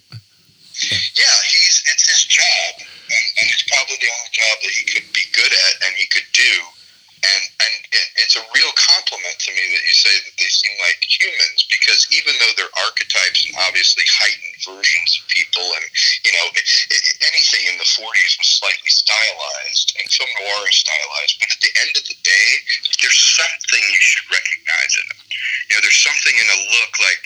[1.18, 5.09] Yeah, he's it's his job, and, and it's probably the only job that he could
[5.13, 6.53] be good at and he could do.
[7.18, 10.70] And and it, it's a real compliment to me that you say that they seem
[10.86, 15.86] like humans because even though they're archetypes and obviously heightened versions of people, and
[16.22, 16.61] you know it,
[16.93, 21.61] it, anything in the '40s was slightly stylized, and film noir is stylized, but at
[21.65, 22.49] the end of the day,
[23.01, 25.22] there's something you should recognize in them.
[25.68, 27.26] You know, there's something in a look like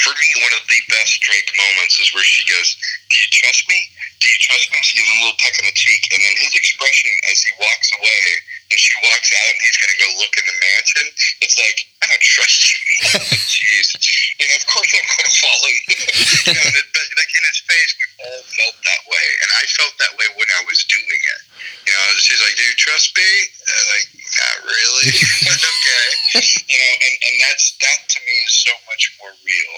[0.00, 2.78] for me, one of the best Drake moments is where she goes,
[3.10, 3.90] "Do you trust me?
[4.22, 6.34] Do you trust me?" She gives him a little peck on the cheek, and then
[6.40, 8.22] his expression as he walks away,
[8.70, 11.06] and she walks out, and he's going to go look in the mansion.
[11.42, 12.78] It's like, I don't trust you.
[13.50, 13.88] Jeez,
[14.38, 15.82] you know, of course I'm going to follow you.
[15.90, 19.49] you know, and it, but, like in his face, we've all felt that way, and
[19.60, 21.40] I felt that way when I was doing it.
[21.84, 23.30] You know, she's like, "Do you trust me?"
[23.60, 24.08] Uh, like,
[24.40, 25.12] not really.
[25.76, 26.06] okay.
[26.64, 29.74] You know, and and that's that to me is so much more real.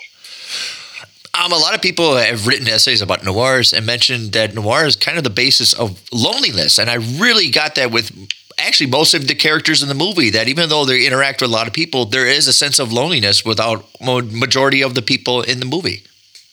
[1.35, 4.97] Um, a lot of people have written essays about noirs and mentioned that noir is
[4.97, 8.13] kind of the basis of loneliness, and I really got that with
[8.59, 10.31] actually most of the characters in the movie.
[10.31, 12.93] That even though they interact with a lot of people, there is a sense of
[12.93, 16.03] loneliness without majority of the people in the movie.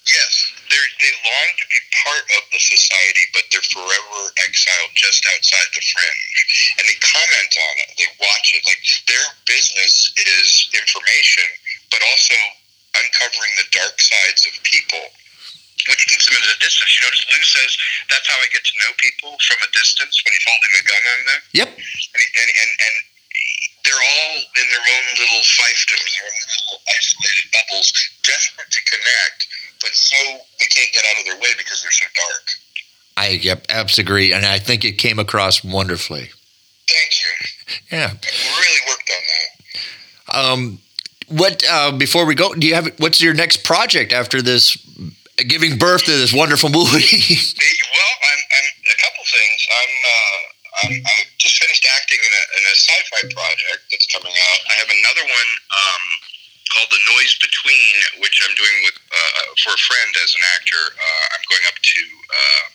[0.08, 5.26] Yes, they they long to be part of the society, but they're forever exiled just
[5.34, 6.38] outside the fringe.
[6.78, 8.62] And they comment on it, they watch it.
[8.68, 11.48] Like their business is information,
[11.90, 12.38] but also
[12.98, 15.04] uncovering the dark sides of people,
[15.90, 16.90] which keeps them at a distance.
[16.98, 17.72] You notice Lou says
[18.10, 21.04] that's how I get to know people from a distance when he's holding a gun
[21.06, 21.70] on them Yep.
[21.78, 22.96] and and and, and
[23.86, 27.90] they're all in their own little fiefdoms, their own little isolated bubbles,
[28.28, 29.40] desperate to connect,
[29.82, 30.18] but so
[30.60, 32.46] they can't get out of their way because they're so dark.
[33.18, 36.30] I yep, absolutely agree, and I think it came across wonderfully.
[36.88, 37.30] Thank you.
[37.92, 38.12] Yeah.
[38.14, 39.50] We really worked on that.
[40.32, 40.80] Um,
[41.28, 42.54] what uh, before we go?
[42.54, 44.78] Do you have what's your next project after this?
[45.38, 47.00] Giving birth to this wonderful movie.
[47.00, 49.60] well, I'm, I'm a couple things.
[49.72, 50.40] I'm, uh,
[50.84, 54.60] I'm I just finished acting in a, in a sci-fi project that's coming out.
[54.68, 56.04] I have another one um,
[56.74, 60.84] called The Noise Between, which I'm doing with uh, for a friend as an actor.
[60.96, 62.66] Uh, I'm going up to uh,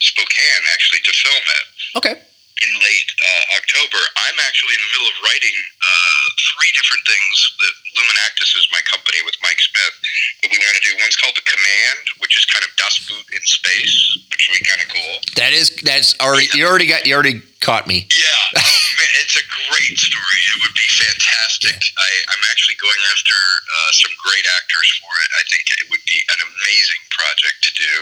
[0.00, 1.66] Spokane actually to film it
[1.98, 2.16] okay.
[2.18, 4.00] in late uh, October.
[4.28, 8.82] I'm actually in the middle of writing uh, three different things that Luminactus is my
[8.84, 9.94] company with Mike Smith
[10.42, 10.92] that we want to do.
[11.00, 13.96] One's called The Command, which is kind of Das Boot in space,
[14.30, 15.14] which would be kind of cool.
[15.40, 18.04] That is that's already you already got you already caught me.
[18.12, 20.40] Yeah, oh, man, it's a great story.
[20.52, 21.80] It would be fantastic.
[21.96, 25.28] I, I'm actually going after uh, some great actors for it.
[25.40, 27.92] I think it would be an amazing project to do.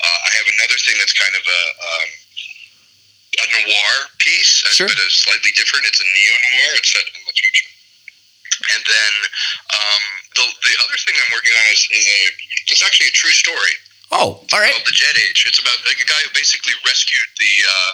[0.00, 2.08] Uh, I have another thing that's kind of a um,
[3.30, 4.88] a noir piece, uh, Sure.
[4.90, 5.86] but it's slightly different.
[5.86, 6.70] It's a neo noir.
[6.80, 7.70] It's set in the future.
[8.76, 9.12] And then
[9.72, 10.02] um,
[10.36, 12.20] the the other thing I'm working on is, is a
[12.74, 13.72] it's actually a true story
[14.12, 14.74] Oh, all right.
[14.74, 15.46] called the Jet Age.
[15.46, 17.90] It's about like, a guy who basically rescued the uh,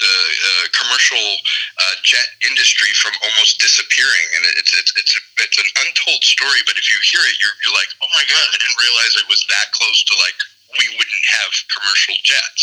[0.00, 5.58] the uh, commercial uh, jet industry from almost disappearing, and it's it's it's a, it's
[5.60, 6.60] an untold story.
[6.64, 9.28] But if you hear it, you're you're like, oh my god, I didn't realize it
[9.28, 10.38] was that close to like
[10.78, 12.62] we wouldn't have commercial jets.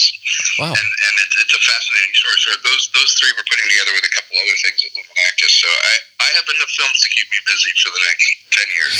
[0.60, 0.72] Wow.
[0.72, 2.38] And and it's, it's a fascinating story.
[2.40, 5.54] So those those three we're putting together with a couple other things at Luminactus.
[5.60, 5.94] So I
[6.24, 8.96] I have enough films to keep me busy for the next ten years.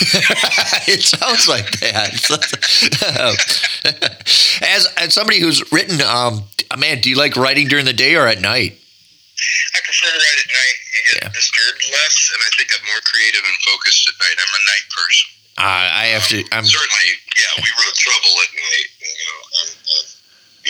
[1.00, 2.12] it sounds like that.
[4.64, 6.44] as as somebody who's written, um,
[6.78, 8.74] man, do you like writing during the day or at night?
[9.76, 10.78] I prefer to write at night.
[10.98, 11.30] You get Yeah.
[11.32, 14.36] disturbed less, and I think I'm more creative and focused at night.
[14.36, 15.28] I'm a night person.
[15.58, 16.38] Uh, I have to.
[16.54, 18.90] I'm Certainly, yeah, we wrote Trouble at night,
[19.28, 19.40] know.
[19.62, 20.06] And, and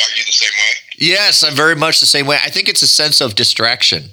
[0.01, 0.74] are you the same way?
[0.97, 2.38] yes, I'm very much the same way.
[2.41, 4.10] I think it's a sense of distraction.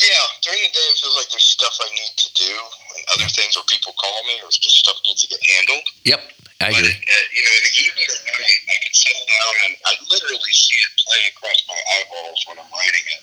[0.00, 2.52] Yeah, during the day it feels like there's stuff I need to do
[2.96, 5.84] and other things, or people call me, or it's just stuff needs to get handled.
[6.02, 6.20] Yep,
[6.58, 6.96] I But agree.
[6.96, 10.54] uh, you know, in the evening at night, I can settle down and I literally
[10.56, 13.22] see it play across my eyeballs when I'm writing it.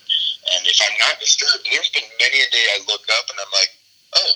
[0.55, 3.53] And if I'm not disturbed, there's been many a day I look up and I'm
[3.59, 3.71] like,
[4.15, 4.31] oh,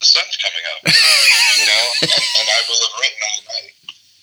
[0.00, 0.80] the sun's coming up,
[1.60, 3.72] you know, and, and I will have written all night.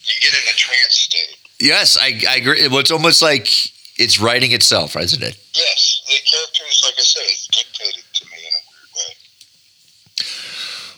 [0.09, 1.37] You get in a trance state.
[1.59, 2.67] Yes, I, I agree.
[2.67, 3.47] Well, it's almost like
[3.99, 5.37] it's writing itself, isn't it?
[5.53, 9.15] Yes, the characters, like I said, it's dictated to me in a weird way.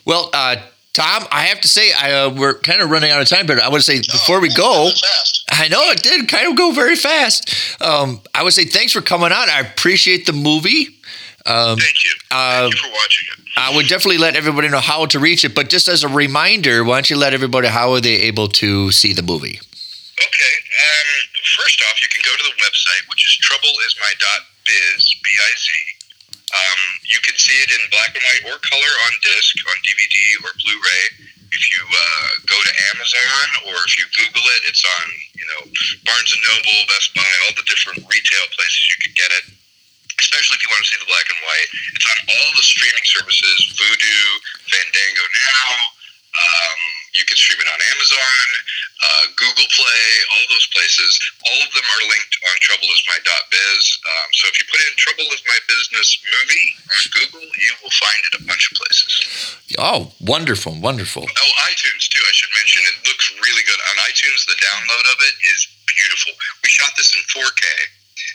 [0.05, 0.55] Well, uh,
[0.93, 3.59] Tom, I have to say, I, uh, we're kind of running out of time, but
[3.59, 5.45] I would say before we go, that was fast.
[5.51, 7.81] I know it did kind of go very fast.
[7.81, 9.49] Um, I would say thanks for coming on.
[9.49, 10.87] I appreciate the movie.
[11.45, 12.13] Um, Thank you.
[12.29, 13.39] uh, Thank you for watching it.
[13.57, 15.53] I would definitely let everybody know how to reach it.
[15.55, 18.91] But just as a reminder, why don't you let everybody how are they able to
[18.91, 19.59] see the movie?
[19.59, 20.55] Okay.
[20.61, 21.09] Um,
[21.57, 25.67] first off, you can go to the website, which is troubleismy.biz, B-I-Z.
[26.51, 30.15] Um, you can see it in black and white or color on disc, on DVD
[30.43, 31.03] or Blu-ray.
[31.51, 35.61] If you uh, go to Amazon or if you Google it, it's on you know
[36.07, 39.45] Barnes and Noble, Best Buy, all the different retail places you can get it.
[40.21, 43.05] Especially if you want to see the black and white, it's on all the streaming
[43.09, 44.17] services: Vudu,
[44.69, 45.65] Fandango Now.
[46.31, 46.79] Um,
[47.11, 48.43] you can stream it on Amazon,
[49.03, 51.11] uh, Google Play, all those places.
[51.43, 53.83] All of them are linked on troubleismy.biz.
[54.07, 57.95] Um, so if you put in "Trouble is My Business" movie on Google, you will
[57.99, 59.11] find it a bunch of places.
[59.75, 61.27] Oh, wonderful, wonderful.
[61.27, 62.23] Oh, iTunes too.
[62.23, 64.47] I should mention it looks really good on iTunes.
[64.47, 66.31] The download of it is beautiful.
[66.63, 67.65] We shot this in 4K,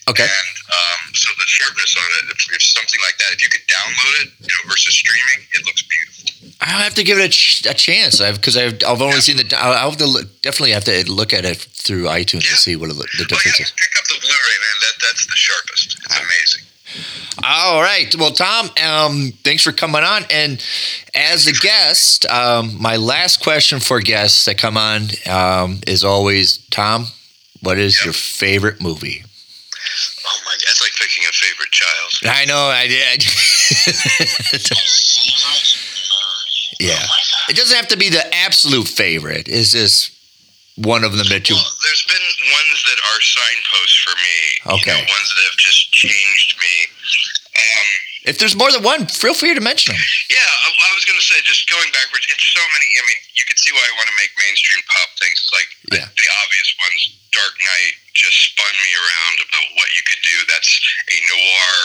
[0.08, 0.22] Okay.
[0.22, 3.66] and um, so the sharpness on it, if, if something like that, if you could
[3.66, 6.56] download it, you know, versus streaming, it looks beautiful.
[6.60, 9.52] I'll have to give it a, ch- a chance because I've, I've only seen the.
[9.58, 12.88] I'll have to look, definitely have to look at it through iTunes to see what
[12.88, 13.72] the Oh difference yeah, is.
[13.72, 14.76] pick up the Blu-ray, man.
[14.80, 15.98] That that's the sharpest.
[16.04, 16.62] It's amazing.
[17.44, 18.14] All right.
[18.16, 20.22] Well, Tom, um, thanks for coming on.
[20.30, 20.64] And
[21.14, 26.58] as a guest, um, my last question for guests that come on um, is always
[26.70, 27.06] Tom,
[27.60, 28.04] what is Yep.
[28.04, 29.24] your favorite movie?
[30.26, 32.12] Oh my god, it's like picking a favorite child.
[32.24, 32.68] I know.
[32.68, 33.24] I did.
[36.78, 36.98] Yeah.
[37.00, 37.48] Oh.
[37.48, 39.48] It doesn't have to be the absolute favorite.
[39.48, 40.12] It's just
[40.76, 41.56] one of them that you.
[41.56, 44.76] Well, there's been ones that are signposts for me.
[44.76, 44.90] Okay.
[44.92, 46.74] You know, ones that have just changed me.
[47.56, 47.86] Um,
[48.26, 50.02] If there's more than one, feel free to mention them.
[50.28, 52.86] yeah, I, I was going to say, just going backwards, it's so many.
[52.98, 55.38] I mean, you can see why I want to make mainstream pop things.
[55.40, 56.06] It's Like Yeah.
[56.10, 57.00] the obvious ones,
[57.30, 60.36] Dark Knight just spun me around about what you could do.
[60.50, 60.72] That's
[61.06, 61.76] a noir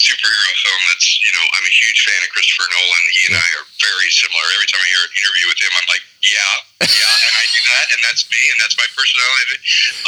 [0.00, 0.80] superhero film.
[0.90, 3.04] That's you know, I'm a huge fan of Christopher Nolan.
[3.20, 4.44] He and I are very similar.
[4.58, 6.54] Every time I hear an interview with him, I'm like, yeah,
[6.88, 9.56] yeah, and I do that, and that's me, and that's my personality.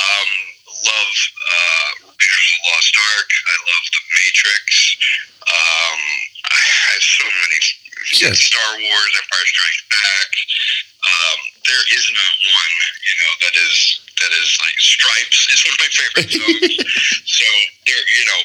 [0.01, 0.29] Um,
[0.87, 3.29] love uh, Raiders of the Lost Ark.
[3.31, 4.65] I love The Matrix.
[5.47, 6.01] Um,
[6.51, 7.59] I have so many
[8.07, 8.35] Sure.
[8.39, 10.31] Star Wars, Empire Strikes Back.
[11.07, 13.75] Um, there is not one, you know, that is
[14.23, 16.75] that is like Stripes is one of my favorite songs.
[17.27, 17.47] so
[17.87, 18.41] there, you know,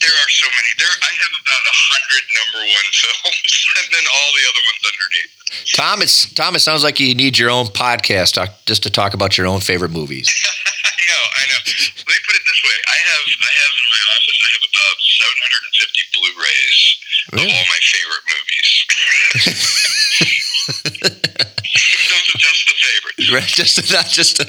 [0.00, 0.70] there are so many.
[0.80, 4.82] There, I have about a hundred number one films, and then all the other ones
[4.88, 5.32] underneath.
[5.76, 9.46] Thomas, Thomas, sounds like you need your own podcast talk, just to talk about your
[9.46, 10.32] own favorite movies.
[11.04, 11.60] I know, I know.
[12.00, 14.64] Let me put it this way: I have, I have in my office, I have
[14.72, 16.80] about 750 Blu-rays
[17.34, 18.68] of all my favorite movies.
[22.08, 23.28] Those are just the favorites.
[23.34, 23.44] Right?
[23.44, 24.36] Just not just.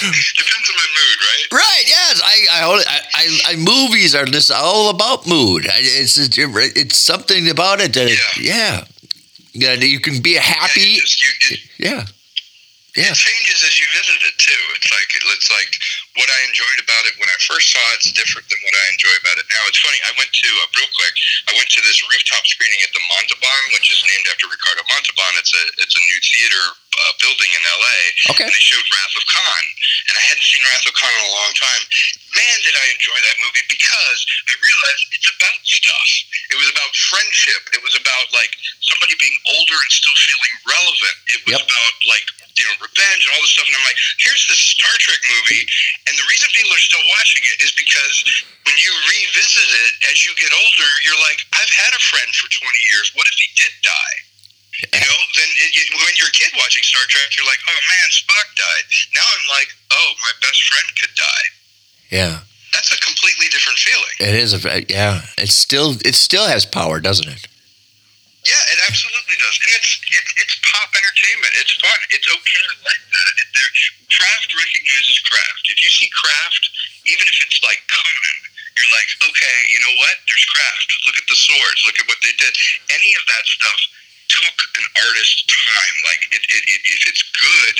[0.00, 1.46] Depends on my mood, right?
[1.52, 1.84] Right.
[1.86, 2.20] Yes.
[2.24, 2.46] I.
[2.50, 2.62] I.
[2.64, 3.00] I.
[3.14, 5.66] I, I movies are just all about mood.
[5.66, 6.16] I- It's.
[6.18, 8.10] It's something about it that.
[8.40, 8.84] Yeah.
[9.52, 9.74] Yeah.
[9.74, 10.80] You can be Yeah, happy.
[10.80, 12.04] you just, you, it, Yeah.
[12.96, 13.14] Yeah.
[13.14, 14.62] it changes as you visit it too.
[14.74, 15.72] It's like it's like
[16.18, 17.82] what I enjoyed about it when I first saw.
[17.98, 19.62] It's different than what I enjoy about it now.
[19.70, 19.98] It's funny.
[20.06, 21.14] I went to uh, real quick.
[21.50, 25.32] I went to this rooftop screening at the Montalban, which is named after Ricardo Montalban.
[25.38, 27.98] It's a it's a new theater uh, building in L.A.
[28.34, 28.44] Okay.
[28.48, 29.64] And they showed Wrath of Khan,
[30.10, 31.82] and I hadn't seen Wrath of Khan in a long time.
[32.34, 34.18] Man, did I enjoy that movie because
[34.50, 36.10] I realized it's about stuff.
[36.54, 37.62] It was about friendship.
[37.74, 41.16] It was about like somebody being older and still feeling relevant.
[41.34, 41.66] It was Yep.
[41.66, 42.26] about like
[42.58, 43.66] you know revenge and all this stuff.
[43.66, 45.62] And I'm like, here's this Star Trek movie,
[46.08, 48.16] and the reason people are still watching it is because
[48.64, 52.48] when you revisit it as you get older, you're like, I've had a friend for
[52.48, 53.12] 20 years.
[53.12, 54.16] What if he did die?
[54.80, 57.80] You know, then it, it, when you're a kid watching Star Trek, you're like, oh
[57.84, 58.86] man, Spock died.
[59.12, 61.46] Now I'm like, oh, my best friend could die.
[62.08, 62.34] Yeah.
[62.72, 64.16] That's a completely different feeling.
[64.20, 64.60] It is a.
[64.88, 65.26] Yeah.
[65.36, 65.98] It's still.
[66.06, 67.50] It still has power, doesn't it?
[68.46, 71.52] Yeah, it absolutely does, and it's it, it's pop entertainment.
[71.60, 71.98] It's fun.
[72.08, 73.34] It's okay to like that.
[73.60, 73.72] There,
[74.08, 75.64] craft recognizes craft.
[75.68, 76.64] If you see craft,
[77.04, 78.38] even if it's like Conan,
[78.72, 80.16] you're like, okay, you know what?
[80.24, 80.88] There's craft.
[81.04, 81.84] Look at the swords.
[81.84, 82.56] Look at what they did.
[82.88, 83.80] Any of that stuff
[84.30, 85.94] took an artist time.
[86.06, 87.76] Like it, it, it if it's good,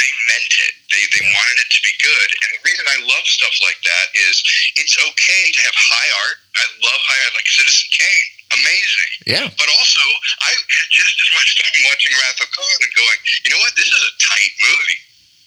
[0.00, 0.74] they meant it.
[0.88, 2.28] They they wanted it to be good.
[2.40, 4.40] And the reason I love stuff like that is
[4.80, 6.38] it's okay to have high art.
[6.56, 8.28] I love high art, like Citizen Kane.
[8.50, 9.12] Amazing.
[9.30, 9.46] Yeah.
[9.54, 10.02] But also,
[10.42, 13.76] I had just as much time watching Wrath of Khan and going, you know what?
[13.78, 15.00] This is a tight movie.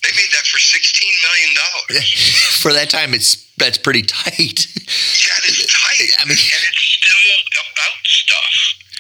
[0.04, 2.60] They made that for sixteen million dollars.
[2.64, 4.68] For that time, it's that's pretty tight.
[4.76, 6.12] Yeah, it's tight.
[6.20, 8.56] I mean- and it's still about stuff.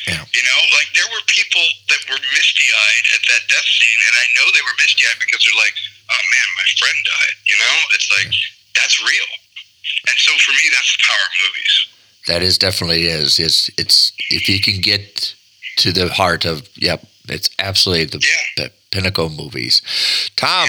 [0.07, 0.23] Yeah.
[0.35, 4.15] You know, like there were people that were misty eyed at that death scene, and
[4.19, 5.75] I know they were misty eyed because they're like,
[6.11, 7.35] oh man, my friend died.
[7.47, 8.31] You know, it's like
[8.75, 9.29] that's real.
[10.11, 11.73] And so for me, that's the power of movies.
[12.27, 13.39] That is definitely is.
[13.39, 15.35] It's it's if you can get
[15.83, 18.63] to the heart of yep, it's absolutely the, Yeah.
[18.65, 19.81] the pinnacle movies.
[20.35, 20.67] Tom,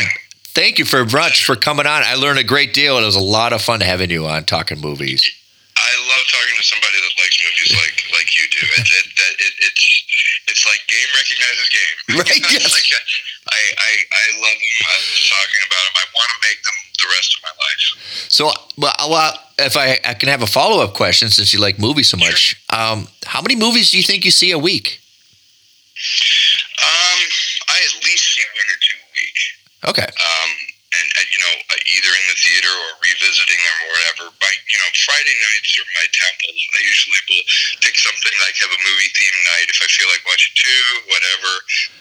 [0.54, 2.02] thank you for much for coming on.
[2.04, 2.96] I learned a great deal.
[2.96, 5.26] and It was a lot of fun having you on talking movies.
[5.76, 8.62] I love talking to somebody that likes movies like like you do.
[8.62, 9.84] It, it, it, it, it's
[10.48, 11.96] it's like game recognizes game.
[12.24, 12.70] Right, yes.
[12.70, 12.86] like,
[13.50, 14.74] I, I I love them.
[14.86, 15.94] I love talking about them.
[15.98, 17.82] I want to make them the rest of my life.
[18.30, 18.42] So,
[18.78, 22.08] well, well if I, I can have a follow up question since you like movies
[22.08, 25.00] so much, um, how many movies do you think you see a week?
[26.78, 27.18] Um,
[27.68, 29.03] I at least see one or two.
[29.84, 30.06] Okay.
[30.08, 30.50] Um,
[30.94, 34.24] and uh, you know, uh, either in the theater or revisiting them or whatever.
[34.38, 36.60] By you know, Friday nights are my temples.
[36.70, 37.44] I usually will
[37.82, 41.52] pick something like have a movie theme night if I feel like watching two, whatever.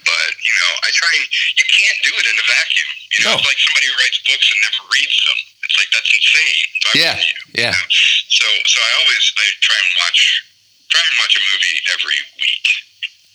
[0.05, 1.25] But you know, I try and
[1.57, 2.89] you can't do it in a vacuum.
[3.17, 3.41] You know, No.
[3.41, 5.39] it's like somebody who writes books and never reads them.
[5.65, 6.67] It's like that's insane.
[6.93, 7.34] Yeah, you?
[7.57, 7.73] yeah.
[7.73, 7.89] You know?
[8.29, 10.19] So so I always I try and watch
[10.93, 12.67] try and watch a movie every week.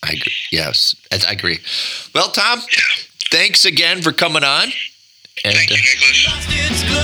[0.07, 0.38] I agree.
[0.55, 1.59] Yes, I I agree.
[2.14, 2.94] Well, Tom, Yeah.
[3.31, 4.68] Thanks again for coming on.
[5.45, 6.99] And Thank you, Nicholas.